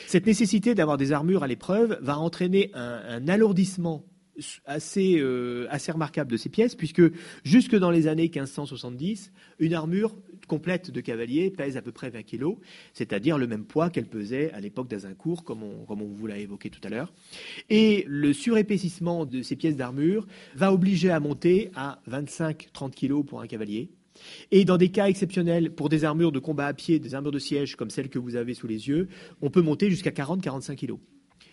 Cette 0.08 0.26
nécessité 0.26 0.76
d'avoir 0.76 0.98
des 0.98 1.12
armures 1.12 1.44
à 1.44 1.48
l'épreuve 1.48 1.98
va 2.02 2.18
entraîner 2.18 2.72
un 2.74 3.28
alourdissement 3.28 4.04
assez, 4.66 5.18
euh, 5.20 5.68
assez 5.70 5.92
remarquable 5.92 6.32
de 6.32 6.38
ces 6.38 6.50
pièces, 6.50 6.76
puisque 6.76 7.02
jusque 7.44 7.76
dans 7.76 7.92
les 7.92 8.08
années 8.08 8.30
1570, 8.34 9.32
une 9.60 9.74
armure 9.74 10.16
complète 10.48 10.92
de 10.92 11.02
cavalier 11.02 11.50
pèse 11.50 11.78
à 11.78 11.82
peu 11.82 11.92
près 11.92 12.10
20 12.10 12.24
kg, 12.24 12.56
c'est-à-dire 12.94 13.38
le 13.38 13.48
même 13.48 13.66
poids 13.66 13.90
qu'elle 13.90 14.08
pesait 14.08 14.52
à 14.52 14.60
l'époque 14.60 14.88
d'Azincourt, 14.88 15.44
comme 15.44 15.64
on, 15.64 15.86
comme 15.86 16.02
on 16.02 16.08
vous 16.08 16.28
l'a 16.28 16.38
évoqué 16.38 16.70
tout 16.70 16.82
à 16.84 16.90
l'heure. 16.90 17.14
Et 17.70 18.06
le 18.08 18.34
surépaississement 18.34 19.26
de 19.26 19.42
ces 19.42 19.56
pièces 19.56 19.76
d'armure 19.76 20.28
va 20.56 20.74
obliger 20.74 21.12
à 21.12 21.20
monter 21.20 21.72
à 21.76 22.02
25-30 22.10 22.92
kg 22.94 23.26
pour 23.26 23.42
un 23.42 23.48
cavalier. 23.48 23.90
Et 24.52 24.64
dans 24.64 24.78
des 24.78 24.90
cas 24.90 25.08
exceptionnels, 25.08 25.72
pour 25.72 25.90
des 25.90 26.06
armures 26.06 26.32
de 26.32 26.40
combat 26.40 26.68
à 26.68 26.74
pied, 26.74 27.00
des 27.00 27.16
armures 27.16 27.32
de 27.32 27.40
siège 27.40 27.76
comme 27.76 27.90
celles 27.90 28.10
que 28.10 28.20
vous 28.20 28.36
avez 28.36 28.54
sous 28.54 28.68
les 28.68 28.88
yeux, 28.88 29.10
on 29.42 29.50
peut 29.50 29.62
monter 29.62 29.90
jusqu'à 29.90 30.12
40-45 30.12 30.76
kg 30.76 30.98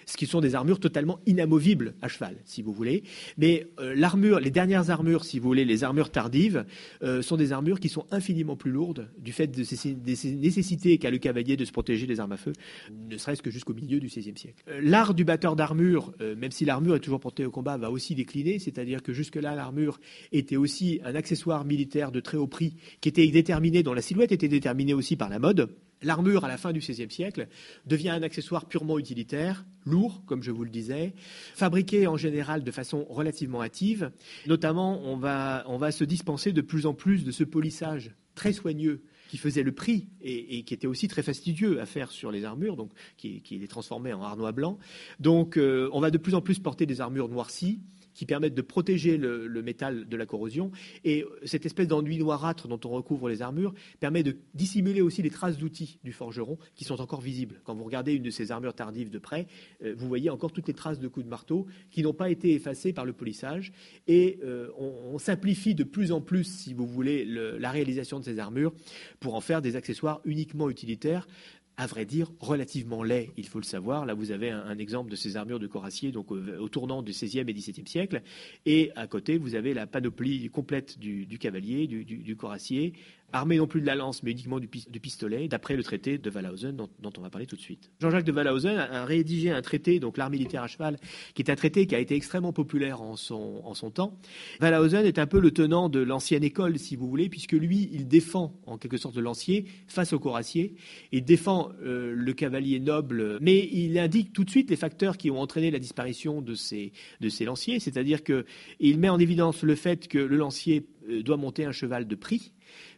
ce 0.06 0.16
qui 0.16 0.26
sont 0.26 0.40
des 0.40 0.54
armures 0.54 0.80
totalement 0.80 1.20
inamovibles 1.26 1.94
à 2.02 2.08
cheval, 2.08 2.36
si 2.44 2.62
vous 2.62 2.72
voulez. 2.72 3.02
Mais 3.38 3.66
euh, 3.80 3.94
les 4.40 4.50
dernières 4.50 4.90
armures, 4.90 5.24
si 5.24 5.38
vous 5.38 5.48
voulez, 5.48 5.64
les 5.64 5.84
armures 5.84 6.10
tardives, 6.10 6.64
euh, 7.02 7.22
sont 7.22 7.36
des 7.36 7.52
armures 7.52 7.80
qui 7.80 7.88
sont 7.88 8.06
infiniment 8.10 8.56
plus 8.56 8.70
lourdes 8.70 9.08
du 9.18 9.32
fait 9.32 9.46
de 9.46 9.62
ces, 9.62 9.94
nécessités 9.94 10.98
qu'a 10.98 11.10
le 11.10 11.18
cavalier 11.18 11.56
de 11.56 11.64
se 11.64 11.72
protéger 11.72 12.06
des 12.06 12.20
armes 12.20 12.32
à 12.32 12.36
feu, 12.36 12.52
ne 12.90 13.16
serait-ce 13.16 13.42
que 13.42 13.50
jusqu'au 13.50 13.74
milieu 13.74 14.00
du 14.00 14.06
XVIe 14.06 14.36
siècle. 14.36 14.62
Euh, 14.68 14.80
l'art 14.82 15.14
du 15.14 15.24
batteur 15.24 15.56
d'armure, 15.56 16.12
même 16.20 16.50
si 16.50 16.64
l'armure 16.64 16.96
est 16.96 17.00
toujours 17.00 17.20
portée 17.20 17.44
au 17.44 17.50
combat, 17.50 17.76
va 17.76 17.90
aussi 17.90 18.14
décliner, 18.14 18.58
c'est-à-dire 18.58 19.02
que 19.02 19.12
jusque-là, 19.12 19.54
l'armure 19.54 20.00
était 20.32 20.56
aussi 20.56 21.00
un 21.04 21.14
accessoire 21.14 21.64
militaire 21.64 22.12
de 22.12 22.20
très 22.20 22.36
haut 22.36 22.46
prix 22.46 22.74
qui 23.00 23.08
était 23.08 23.26
déterminé, 23.28 23.82
dont 23.82 23.94
la 23.94 24.02
silhouette 24.02 24.32
était 24.32 24.48
déterminée 24.48 24.94
aussi 24.94 25.16
par 25.16 25.28
la 25.28 25.38
mode. 25.38 25.68
L'armure, 26.02 26.44
à 26.44 26.48
la 26.48 26.56
fin 26.56 26.72
du 26.72 26.80
XVIe 26.80 27.10
siècle, 27.10 27.48
devient 27.86 28.10
un 28.10 28.22
accessoire 28.22 28.66
purement 28.66 28.98
utilitaire, 28.98 29.64
lourd, 29.86 30.22
comme 30.26 30.42
je 30.42 30.50
vous 30.50 30.64
le 30.64 30.70
disais, 30.70 31.14
fabriqué 31.54 32.06
en 32.06 32.16
général 32.16 32.64
de 32.64 32.70
façon 32.70 33.04
relativement 33.08 33.62
hâtive. 33.62 34.10
Notamment, 34.46 35.00
on 35.04 35.16
va, 35.16 35.92
se 35.92 36.04
dispenser 36.04 36.52
de 36.52 36.60
plus 36.60 36.86
en 36.86 36.94
plus 36.94 37.24
de 37.24 37.30
ce 37.30 37.44
polissage 37.44 38.12
très 38.34 38.52
soigneux 38.52 39.02
qui 39.28 39.38
faisait 39.38 39.62
le 39.62 39.72
prix 39.72 40.08
et, 40.20 40.62
qui 40.62 40.74
était 40.74 40.86
aussi 40.86 41.08
très 41.08 41.22
fastidieux 41.22 41.80
à 41.80 41.86
faire 41.86 42.10
sur 42.10 42.30
les 42.30 42.44
armures, 42.44 42.76
donc 42.76 42.90
qui, 43.16 43.42
les 43.50 43.68
transformait 43.68 44.12
en 44.12 44.22
arnois 44.22 44.52
blanc. 44.52 44.78
Donc, 45.20 45.56
euh, 45.56 45.88
on 45.92 46.00
va 46.00 46.10
de 46.10 46.18
plus 46.18 46.34
en 46.34 46.42
plus 46.42 46.58
porter 46.58 46.84
des 46.84 47.00
armures 47.00 47.28
noircies 47.28 47.80
qui 48.14 48.26
permettent 48.26 48.54
de 48.54 48.62
protéger 48.62 49.16
le, 49.16 49.62
métal 49.62 50.08
de 50.08 50.16
la 50.16 50.26
corrosion. 50.26 50.70
Et 51.04 51.24
cette 51.44 51.66
espèce 51.66 51.86
d'enduit 51.86 52.18
noirâtre 52.18 52.68
dont 52.68 52.80
on 52.84 52.90
recouvre 52.90 53.28
les 53.28 53.42
armures 53.42 53.74
permet 54.00 54.22
de 54.22 54.36
dissimuler 54.54 55.00
aussi 55.00 55.22
les 55.22 55.30
traces 55.30 55.58
d'outils 55.58 55.98
du 56.04 56.12
forgeron 56.12 56.58
qui 56.74 56.84
sont 56.84 57.00
encore 57.00 57.20
visibles. 57.20 57.60
Quand 57.64 57.74
vous 57.74 57.84
regardez 57.84 58.14
une 58.14 58.22
de 58.22 58.30
ces 58.30 58.50
armures 58.50 58.74
tardives 58.74 59.10
de 59.10 59.18
près, 59.18 59.46
euh, 59.84 59.94
vous 59.96 60.08
voyez 60.08 60.30
encore 60.30 60.52
toutes 60.52 60.68
les 60.68 60.74
traces 60.74 60.98
de 60.98 61.08
coups 61.08 61.24
de 61.24 61.30
marteau 61.30 61.66
qui 61.90 62.02
n'ont 62.02 62.12
pas 62.12 62.30
été 62.30 62.54
effacées 62.54 62.92
par 62.92 63.04
le 63.04 63.12
polissage. 63.12 63.72
Et 64.06 64.38
euh, 64.44 64.68
on, 64.78 65.18
simplifie 65.18 65.74
de 65.74 65.84
plus 65.84 66.10
en 66.10 66.20
plus, 66.20 66.44
si 66.44 66.74
vous 66.74 66.86
voulez, 66.86 67.24
la 67.24 67.70
réalisation 67.70 68.18
de 68.18 68.24
ces 68.24 68.40
armures 68.40 68.72
pour 69.20 69.36
en 69.36 69.40
faire 69.40 69.62
des 69.62 69.76
accessoires 69.76 70.20
uniquement 70.24 70.68
utilitaires 70.68 71.28
à 71.76 71.86
vrai 71.86 72.04
dire, 72.04 72.30
relativement 72.38 73.02
laid, 73.02 73.30
il 73.36 73.46
faut 73.46 73.58
le 73.58 73.64
savoir. 73.64 74.04
Là, 74.04 74.14
vous 74.14 74.30
avez 74.30 74.50
un, 74.50 74.78
exemple 74.78 75.10
de 75.10 75.16
ces 75.16 75.36
armures 75.36 75.58
de 75.58 75.66
coracier 75.66 76.12
donc, 76.12 76.30
au, 76.30 76.68
tournant 76.68 77.02
du 77.02 77.12
XVIe 77.12 77.40
et 77.40 77.54
XVIIe 77.54 77.86
siècle. 77.86 78.22
Et 78.66 78.90
à 78.94 79.06
côté, 79.06 79.38
vous 79.38 79.54
avez 79.54 79.72
la 79.74 79.86
panoplie 79.86 80.48
complète 80.50 80.98
du, 80.98 81.26
cavalier, 81.38 81.86
du, 81.86 82.04
du, 82.04 82.36
coracier, 82.36 82.92
armé 83.32 83.56
non 83.56 83.66
plus 83.66 83.80
de 83.80 83.86
la 83.86 83.94
lance, 83.94 84.22
mais 84.22 84.32
uniquement 84.32 84.60
du, 84.60 84.68
pistolet, 84.68 85.48
d'après 85.48 85.76
le 85.76 85.82
traité 85.82 86.18
de 86.18 86.30
Wallhausen, 86.30 86.76
dont, 86.76 86.88
on 87.16 87.20
va 87.20 87.30
parler 87.30 87.46
tout 87.46 87.56
de 87.56 87.60
suite. 87.60 87.90
Jean-Jacques 88.00 88.24
de 88.24 88.32
Wallhausen 88.32 88.76
a, 88.76 89.04
rédigé 89.04 89.50
un 89.50 89.62
traité, 89.62 90.00
donc 90.00 90.16
l'art 90.16 90.30
militaire 90.30 90.62
à 90.62 90.68
cheval, 90.68 90.98
qui 91.34 91.42
est 91.42 91.50
un 91.50 91.56
traité 91.56 91.86
qui 91.86 91.94
a 91.94 91.98
été 91.98 92.14
extrêmement 92.14 92.52
populaire 92.52 93.02
en 93.02 93.16
son, 93.16 93.90
temps. 93.94 94.18
Wallhausen 94.60 95.04
est 95.06 95.18
un 95.18 95.26
peu 95.26 95.40
le 95.40 95.50
tenant 95.50 95.88
de 95.88 96.00
l'ancienne 96.00 96.44
école, 96.44 96.78
si 96.78 96.96
vous 96.96 97.08
voulez, 97.08 97.28
puisque 97.28 97.52
lui, 97.52 97.88
il 97.92 98.08
défend 98.08 98.54
en 98.66 98.78
quelque 98.78 98.96
sorte 98.96 99.16
le 99.16 99.22
lancier 99.22 99.66
face 99.86 100.12
au 100.12 100.18
coracier, 100.18 100.74
il 101.10 101.24
défend 101.24 101.70
euh, 101.82 102.14
le 102.14 102.32
cavalier 102.32 102.80
noble, 102.80 103.38
mais 103.40 103.68
il 103.72 103.98
indique 103.98 104.32
tout 104.32 104.44
de 104.44 104.50
suite 104.50 104.70
les 104.70 104.76
facteurs 104.76 105.16
qui 105.16 105.30
ont 105.30 105.40
entraîné 105.40 105.70
la 105.70 105.78
disparition 105.78 106.42
de 106.42 106.54
ces, 106.54 106.92
de 107.20 107.28
ces 107.28 107.44
lanciers, 107.44 107.80
c'est-à-dire 107.80 108.22
qu'il 108.22 108.98
met 108.98 109.08
en 109.08 109.18
évidence 109.18 109.62
le 109.62 109.74
fait 109.74 110.08
que 110.08 110.18
le 110.18 110.36
lancier 110.36 110.86
euh, 111.08 111.22
doit 111.22 111.36
monter 111.36 111.64
un 111.64 111.72
cheval 111.72 112.06
de 112.06 112.14
prix, 112.14 112.52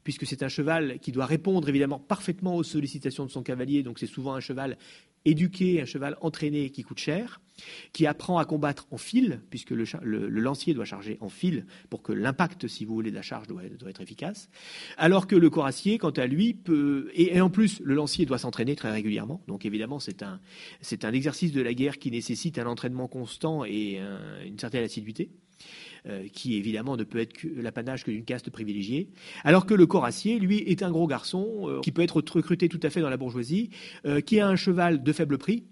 puisque 0.05 0.27
c'est 0.27 0.43
un 0.43 0.49
cheval 0.49 0.99
qui 1.01 1.11
doit 1.11 1.27
répondre 1.27 1.69
évidemment 1.69 1.99
parfaitement 1.99 2.57
aux 2.57 2.63
sollicitations 2.63 3.25
de 3.25 3.31
son 3.31 3.43
cavalier, 3.43 3.83
donc 3.83 3.99
c'est 3.99 4.07
souvent 4.07 4.35
un 4.35 4.41
cheval 4.41 4.77
éduqué, 5.25 5.81
un 5.81 5.87
cheval 5.87 6.17
entraîné 6.21 6.71
qui 6.71 6.83
coûte 6.83 6.99
cher, 6.99 7.41
qui 7.93 8.07
apprend 8.07 8.39
à 8.39 8.45
combattre 8.45 8.87
en 8.91 8.99
fil, 8.99 9.41
puisque 9.49 9.71
le, 9.71 9.85
lancier 10.29 10.75
doit 10.75 10.85
charger 10.85 11.17
en 11.21 11.29
fil 11.29 11.67
pour 11.89 12.03
que 12.03 12.13
l'impact, 12.13 12.69
si 12.69 12.85
vous 12.85 12.95
voulez, 12.95 13.11
de 13.11 13.17
la 13.17 13.23
charge 13.23 13.47
doit, 13.47 13.63
être 13.65 14.01
efficace, 14.01 14.51
alors 14.99 15.27
que 15.27 15.37
le 15.37 15.49
coracier, 15.51 15.99
quant 15.99 16.11
à 16.11 16.27
lui, 16.27 16.53
peut... 16.53 17.11
Et, 17.15 17.41
en 17.41 17.51
plus, 17.51 17.81
le 17.81 17.95
lancier 17.95 18.27
doit 18.27 18.39
s'entraîner 18.39 18.77
très 18.77 18.91
régulièrement, 18.91 19.41
donc 19.47 19.65
évidemment, 19.65 19.99
c'est 19.99 20.23
un, 20.23 20.41
un 21.03 21.13
exercice 21.13 21.53
de 21.53 21.63
la 21.63 21.75
guerre 21.75 21.99
qui 21.99 22.11
nécessite 22.11 22.59
un 22.59 22.67
entraînement 22.67 23.09
constant 23.09 23.65
et 23.65 24.01
une 24.45 24.59
certaine 24.59 24.85
assiduité. 24.85 25.31
Euh, 26.07 26.29
qui 26.31 26.57
évidemment 26.57 26.99
ne 26.99 27.03
peut 27.03 27.19
être 27.19 27.47
l'apanage 27.57 28.05
que 28.05 28.11
d'une 28.11 28.27
caste 28.27 28.51
privilégiée, 28.51 29.09
alors 29.43 29.65
que 29.65 29.73
le 29.73 29.87
coracier, 29.87 30.39
lui, 30.39 30.59
est 30.59 30.83
un 30.83 30.91
gros 30.91 31.07
garçon 31.07 31.63
euh, 31.63 31.81
qui 31.81 31.93
peut 31.93 32.03
être 32.03 32.19
recruté 32.19 32.69
tout 32.69 32.81
à 32.83 32.91
fait 32.91 33.01
dans 33.01 33.09
la 33.09 33.17
bourgeoisie, 33.17 33.71
euh, 34.05 34.21
qui 34.21 34.39
a 34.39 34.47
un 34.47 34.55
cheval 34.55 35.03
de 35.03 35.13
faible 35.15 35.39
prix, 35.39 35.65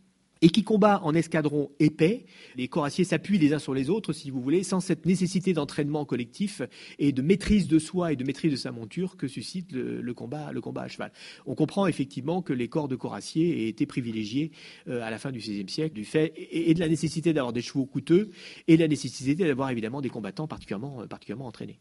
et 0.43 0.51
qui 0.51 0.65
combat 0.65 1.01
en 1.05 1.15
escadron 1.15 1.71
épais. 1.79 2.27
Les 2.57 2.69
coraciers 2.69 3.05
s'appuient 3.05 3.39
les 3.39 3.55
uns 3.55 3.59
sur 3.59 3.73
les 3.73 3.89
autres, 3.89 4.13
si 4.13 4.31
vous 4.31 4.43
voulez, 4.43 4.65
sans 4.65 4.81
cette 4.81 5.07
nécessité 5.07 5.53
d'entraînement 5.53 6.05
collectif 6.05 6.61
et 6.99 7.13
de 7.13 7.23
maîtrise 7.23 7.69
de 7.69 7.79
soi 7.79 8.13
et 8.13 8.17
de 8.17 8.25
maîtrise 8.25 8.51
de 8.51 8.57
sa 8.57 8.73
monture 8.73 9.17
que 9.17 9.29
suscite 9.29 9.73
le, 9.73 10.13
combat, 10.13 10.53
le 10.53 10.61
combat 10.61 10.83
à 10.83 10.89
cheval. 10.89 11.13
On 11.47 11.55
comprend 11.55 11.87
effectivement 11.87 12.43
que 12.43 12.53
les 12.53 12.69
corps 12.69 12.89
de 12.89 12.97
coraciers 12.97 13.65
aient 13.65 13.69
été 13.69 13.87
privilégiés 13.87 14.51
euh, 14.89 15.03
à 15.03 15.11
la 15.11 15.19
fin 15.19 15.31
du 15.31 15.39
XVIe 15.39 15.69
siècle 15.69 15.95
du 15.95 16.05
fait 16.05 16.35
et, 16.37 16.75
de 16.75 16.81
la 16.81 16.89
nécessité 16.89 17.33
d'avoir 17.33 17.53
des 17.53 17.63
chevaux 17.63 17.87
coûteux 17.87 18.31
et 18.67 18.77
de 18.77 18.83
la 18.83 18.89
nécessité 18.89 19.35
d'avoir 19.35 19.71
évidemment 19.71 20.01
des 20.01 20.11
combattants 20.11 20.49
particulièrement, 20.49 21.07
particulièrement 21.07 21.47
entraînés. 21.47 21.79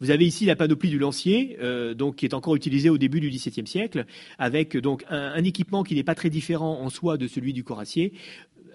Vous 0.00 0.10
avez 0.10 0.26
ici 0.26 0.44
la 0.44 0.56
panoplie 0.56 0.90
du 0.90 0.98
lancier, 0.98 1.56
euh, 1.60 1.94
donc 1.94 2.16
qui 2.16 2.26
est 2.26 2.34
encore 2.34 2.56
utilisée 2.56 2.90
au 2.90 2.98
début 2.98 3.20
du 3.20 3.30
XVIIe 3.30 3.66
siècle, 3.66 4.06
avec 4.38 4.76
donc 4.76 5.04
un, 5.08 5.42
équipement 5.44 5.82
qui 5.82 5.94
n'est 5.94 6.04
pas 6.04 6.14
très 6.14 6.30
différent 6.30 6.80
en 6.80 6.90
soi 6.90 7.16
de 7.16 7.26
celui 7.26 7.52
du 7.52 7.64
coracier, 7.64 8.12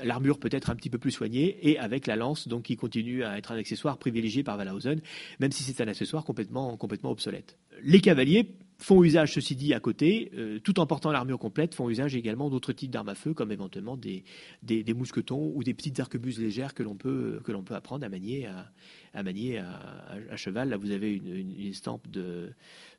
l'armure 0.03 0.39
peut 0.39 0.49
être 0.51 0.69
un 0.69 0.75
petit 0.75 0.89
peu 0.89 0.97
plus 0.97 1.11
soignée 1.11 1.57
et 1.61 1.77
avec 1.77 2.07
la 2.07 2.15
lance 2.15 2.47
donc 2.47 2.63
qui 2.63 2.75
continue 2.75 3.23
à 3.23 3.37
être 3.37 3.51
un 3.51 3.57
accessoire 3.57 3.97
privilégié 3.97 4.43
par 4.43 4.57
Wallhausen, 4.57 5.01
même 5.39 5.51
si 5.51 5.63
c'est 5.63 5.81
un 5.81 5.87
accessoire 5.87 6.23
complètement 6.23 6.77
complètement 6.77 7.11
obsolète. 7.11 7.57
Les 7.83 7.99
cavaliers 7.99 8.47
font 8.79 9.03
usage, 9.03 9.33
ceci 9.33 9.55
dit, 9.55 9.73
à 9.73 9.79
côté, 9.79 10.31
euh, 10.35 10.59
tout 10.59 10.79
en 10.79 10.85
portant 10.85 11.11
l'armure 11.11 11.37
complète, 11.37 11.75
font 11.75 11.89
usage 11.89 12.15
également 12.15 12.49
d'autres 12.49 12.73
types 12.73 12.89
d'armes 12.89 13.09
à 13.09 13.15
feu, 13.15 13.33
comme 13.33 13.51
éventuellement 13.51 13.97
des, 13.97 14.23
des, 14.63 14.93
mousquetons 14.93 15.51
ou 15.53 15.63
des 15.63 15.73
petites 15.73 15.99
arquebuses 15.99 16.39
légères 16.39 16.73
que 16.73 16.83
l'on 16.83 16.95
peut, 16.95 17.41
que 17.43 17.51
l'on 17.51 17.63
peut 17.63 17.75
apprendre 17.75 18.05
à 18.05 18.09
manier, 18.09 18.47
à, 18.47 20.35
cheval. 20.37 20.69
Là, 20.69 20.77
vous 20.77 20.91
avez 20.91 21.13
une, 21.13 21.59
estampe 21.59 22.09
de, 22.09 22.51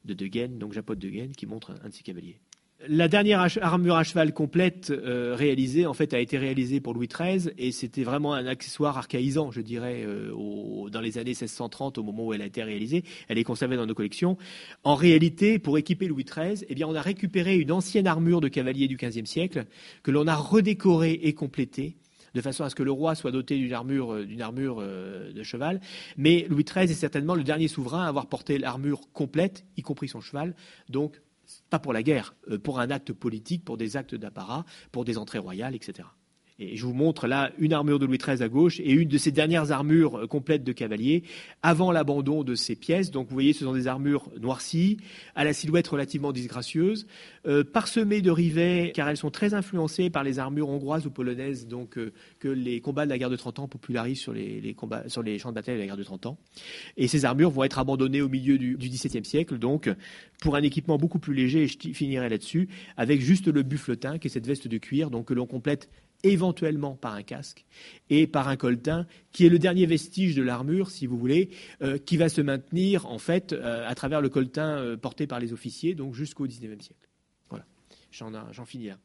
de 0.05 0.15
De 0.15 0.47
donc 0.47 0.73
Japote 0.73 0.99
de 0.99 1.09
Gaine, 1.09 1.33
qui 1.33 1.47
montre 1.47 1.75
un 1.83 1.89
de 1.89 1.95
ces 1.95 2.03
cavaliers. 2.03 2.39
La 2.89 3.09
dernière 3.09 3.47
armure 3.61 3.97
à 3.97 4.05
cheval 4.05 4.33
complète 4.33 4.91
euh, 4.91 5.35
réalisée, 5.37 5.85
en 5.85 5.93
fait, 5.93 6.15
a 6.15 6.19
été 6.19 6.39
réalisée 6.39 6.81
pour 6.81 6.95
Louis 6.95 7.09
XIII 7.09 7.53
et 7.59 7.73
c'était 7.73 8.05
vraiment 8.05 8.33
un 8.33 8.47
accessoire 8.47 8.97
archaïsant, 8.97 9.51
je 9.51 9.61
dirais, 9.61 10.03
euh, 10.07 10.89
dans 10.89 11.03
les 11.03 11.19
années 11.19 11.33
1630, 11.33 11.99
au 11.99 12.03
moment 12.03 12.25
où 12.25 12.33
elle 12.33 12.41
a 12.41 12.47
été 12.47 12.63
réalisée. 12.63 13.05
Elle 13.29 13.37
est 13.37 13.45
conservée 13.45 13.77
dans 13.77 13.85
nos 13.85 13.95
collections. 13.95 14.39
En 14.83 14.95
réalité, 14.95 15.59
pour 15.59 15.77
équiper 15.77 16.07
Louis 16.07 16.25
XIII, 16.25 16.65
eh 16.71 16.75
bien, 16.75 16.89
on 16.89 16.95
a 16.95 17.03
récupéré 17.03 17.59
une 17.59 17.71
ancienne 17.71 18.07
armure 18.07 18.41
de 18.41 18.49
cavalier 18.49 18.89
du 18.89 18.97
XVe 18.97 19.27
siècle 19.27 19.67
que 20.03 20.11
l'on 20.11 20.27
a 20.27 20.35
redécorée 20.35 21.21
et 21.23 21.35
complétée 21.35 21.99
de 22.35 22.41
façon 22.41 22.65
à 22.65 22.71
ce 22.71 22.75
que 22.75 22.83
le 22.83 22.93
roi 22.93 23.15
soit 23.15 23.33
doté 23.33 23.59
d'une 23.59 23.75
armure, 23.75 24.15
euh, 24.15 24.25
d'une 24.25 25.35
de 25.35 25.43
cheval. 25.43 25.83
Mais 26.17 26.47
Louis 26.49 26.65
XIII 26.65 26.85
est 26.85 26.95
certainement 26.95 27.35
le 27.35 27.45
dernier 27.45 27.69
souverain 27.69 28.05
à 28.05 28.09
avoir 28.09 28.27
porté 28.27 28.57
l'armure 28.57 29.01
complète, 29.13 29.67
y 29.77 29.83
compris 29.83 30.09
son 30.09 30.21
cheval. 30.21 30.55
Donc, 30.89 31.21
pas 31.71 31.79
pour 31.79 31.93
la 31.93 32.03
guerre, 32.03 32.35
euh, 32.51 32.59
pour 32.59 32.81
un 32.81 32.91
acte 32.91 33.13
politique, 33.13 33.65
pour 33.65 33.77
des 33.77 33.97
actes 33.97 34.15
d'apparat, 34.15 34.65
pour 34.93 35.05
des 35.05 35.19
entrées 35.19 35.39
royales, 35.39 35.75
etc. 35.75 36.09
Et 36.61 36.77
je 36.77 36.85
vous 36.85 36.93
montre 36.93 37.27
là 37.27 37.53
une 37.59 37.73
armure 37.73 37.99
de 37.99 38.05
Louis 38.05 38.19
XIII 38.19 38.43
à 38.43 38.49
gauche 38.49 38.81
et 38.81 38.91
une 38.93 39.09
de 39.09 39.17
ces 39.17 39.33
dernières 39.33 39.73
armures 39.73 40.19
euh, 40.19 40.27
complètes 40.27 40.63
de 40.63 40.73
cavalier 40.73 41.23
avant 41.63 41.91
l'abandon 41.91 42.45
de 42.45 42.55
ces 42.55 42.77
pièces. 42.77 43.11
Donc 43.11 43.29
vous 43.29 43.35
voyez, 43.35 43.55
ce 43.55 43.65
sont 43.65 43.73
des 43.73 43.87
armures 43.87 44.29
noircies, 44.39 44.99
à 45.35 45.45
la 45.45 45.55
silhouette 45.55 45.89
relativement 45.89 46.33
disgracieuse, 46.33 47.07
euh, 47.47 47.65
parsemées 47.65 48.21
de 48.21 48.31
rivets, 48.31 48.93
car 48.95 49.09
elles 49.09 49.17
sont 49.17 49.31
très 49.31 49.55
influencées 49.55 50.11
par 50.11 50.23
les 50.23 50.39
armures 50.39 50.69
hongroises 50.69 51.07
ou 51.07 51.11
polonaises 51.11 51.67
donc, 51.67 51.97
euh, 51.97 52.13
que 52.39 52.49
les 52.49 52.83
combats 52.83 53.07
de 53.07 53.11
la 53.11 53.17
guerre 53.17 53.31
de 53.31 53.37
30 53.37 53.61
ans 53.61 53.69
popularisent 53.69 54.21
sur 54.21 54.35
les, 54.35 54.77
champs 55.39 55.49
de 55.49 55.55
bataille 55.55 55.77
de 55.77 55.81
la 55.81 55.87
guerre 55.87 55.97
de 55.97 56.05
30 56.05 56.27
ans. 56.27 56.39
Et 56.99 57.09
ces 57.09 57.25
armures 57.25 57.51
vont 57.51 57.65
être 57.65 57.79
abandonnées 57.79 58.21
au 58.21 58.29
milieu 58.29 58.59
du, 58.59 58.77
du 58.77 58.89
XVIIe 58.91 59.25
siècle, 59.25 59.59
donc 59.59 59.89
pour 60.43 60.57
un 60.57 60.63
équipement 60.63 60.99
beaucoup 60.99 61.19
plus 61.19 61.33
léger, 61.33 61.63
et 61.63 61.69
je 61.69 61.79
finirai 61.95 62.29
là-dessus, 62.29 62.69
avec 62.99 63.23
juste 63.23 63.49
le 63.49 63.63
buffletin, 63.63 64.19
qui 64.19 64.29
est 64.29 64.31
cette 64.31 64.47
veste 64.47 64.69
de 64.69 64.77
cuir 64.77 65.11
donc, 65.11 65.27
que 65.29 65.35
l'on 65.35 65.47
complète 65.47 65.89
éventuellement 66.23 66.97
par 66.97 67.15
un 67.15 67.23
casque 67.23 67.65
et 68.09 68.27
par 68.27 68.49
un 68.49 68.57
coltin, 68.57 69.07
qui 69.33 69.47
est 69.47 69.49
le 69.49 69.59
dernier 69.59 69.87
vestige 69.87 70.35
de 70.35 70.43
l'armure, 70.43 70.91
si 70.91 71.07
vous 71.07 71.19
voulez, 71.19 71.51
euh, 71.83 71.99
qui 71.99 72.17
va 72.17 72.29
se 72.29 72.41
maintenir 72.41 73.07
en 73.07 73.19
fait 73.19 73.53
euh, 73.53 73.89
à 73.89 73.95
travers 73.95 74.21
le 74.21 74.29
coltin 74.29 74.79
euh, 74.79 74.97
porté 74.97 75.27
par 75.27 75.41
les 75.41 75.53
officiers, 75.53 75.95
donc 75.95 76.15
jusqu'au 76.15 76.47
XIXe 76.47 76.85
siècle. 76.85 77.09
Voilà, 77.49 77.65
j'en 78.13 78.65
finis 78.65 78.89
là. 78.89 78.99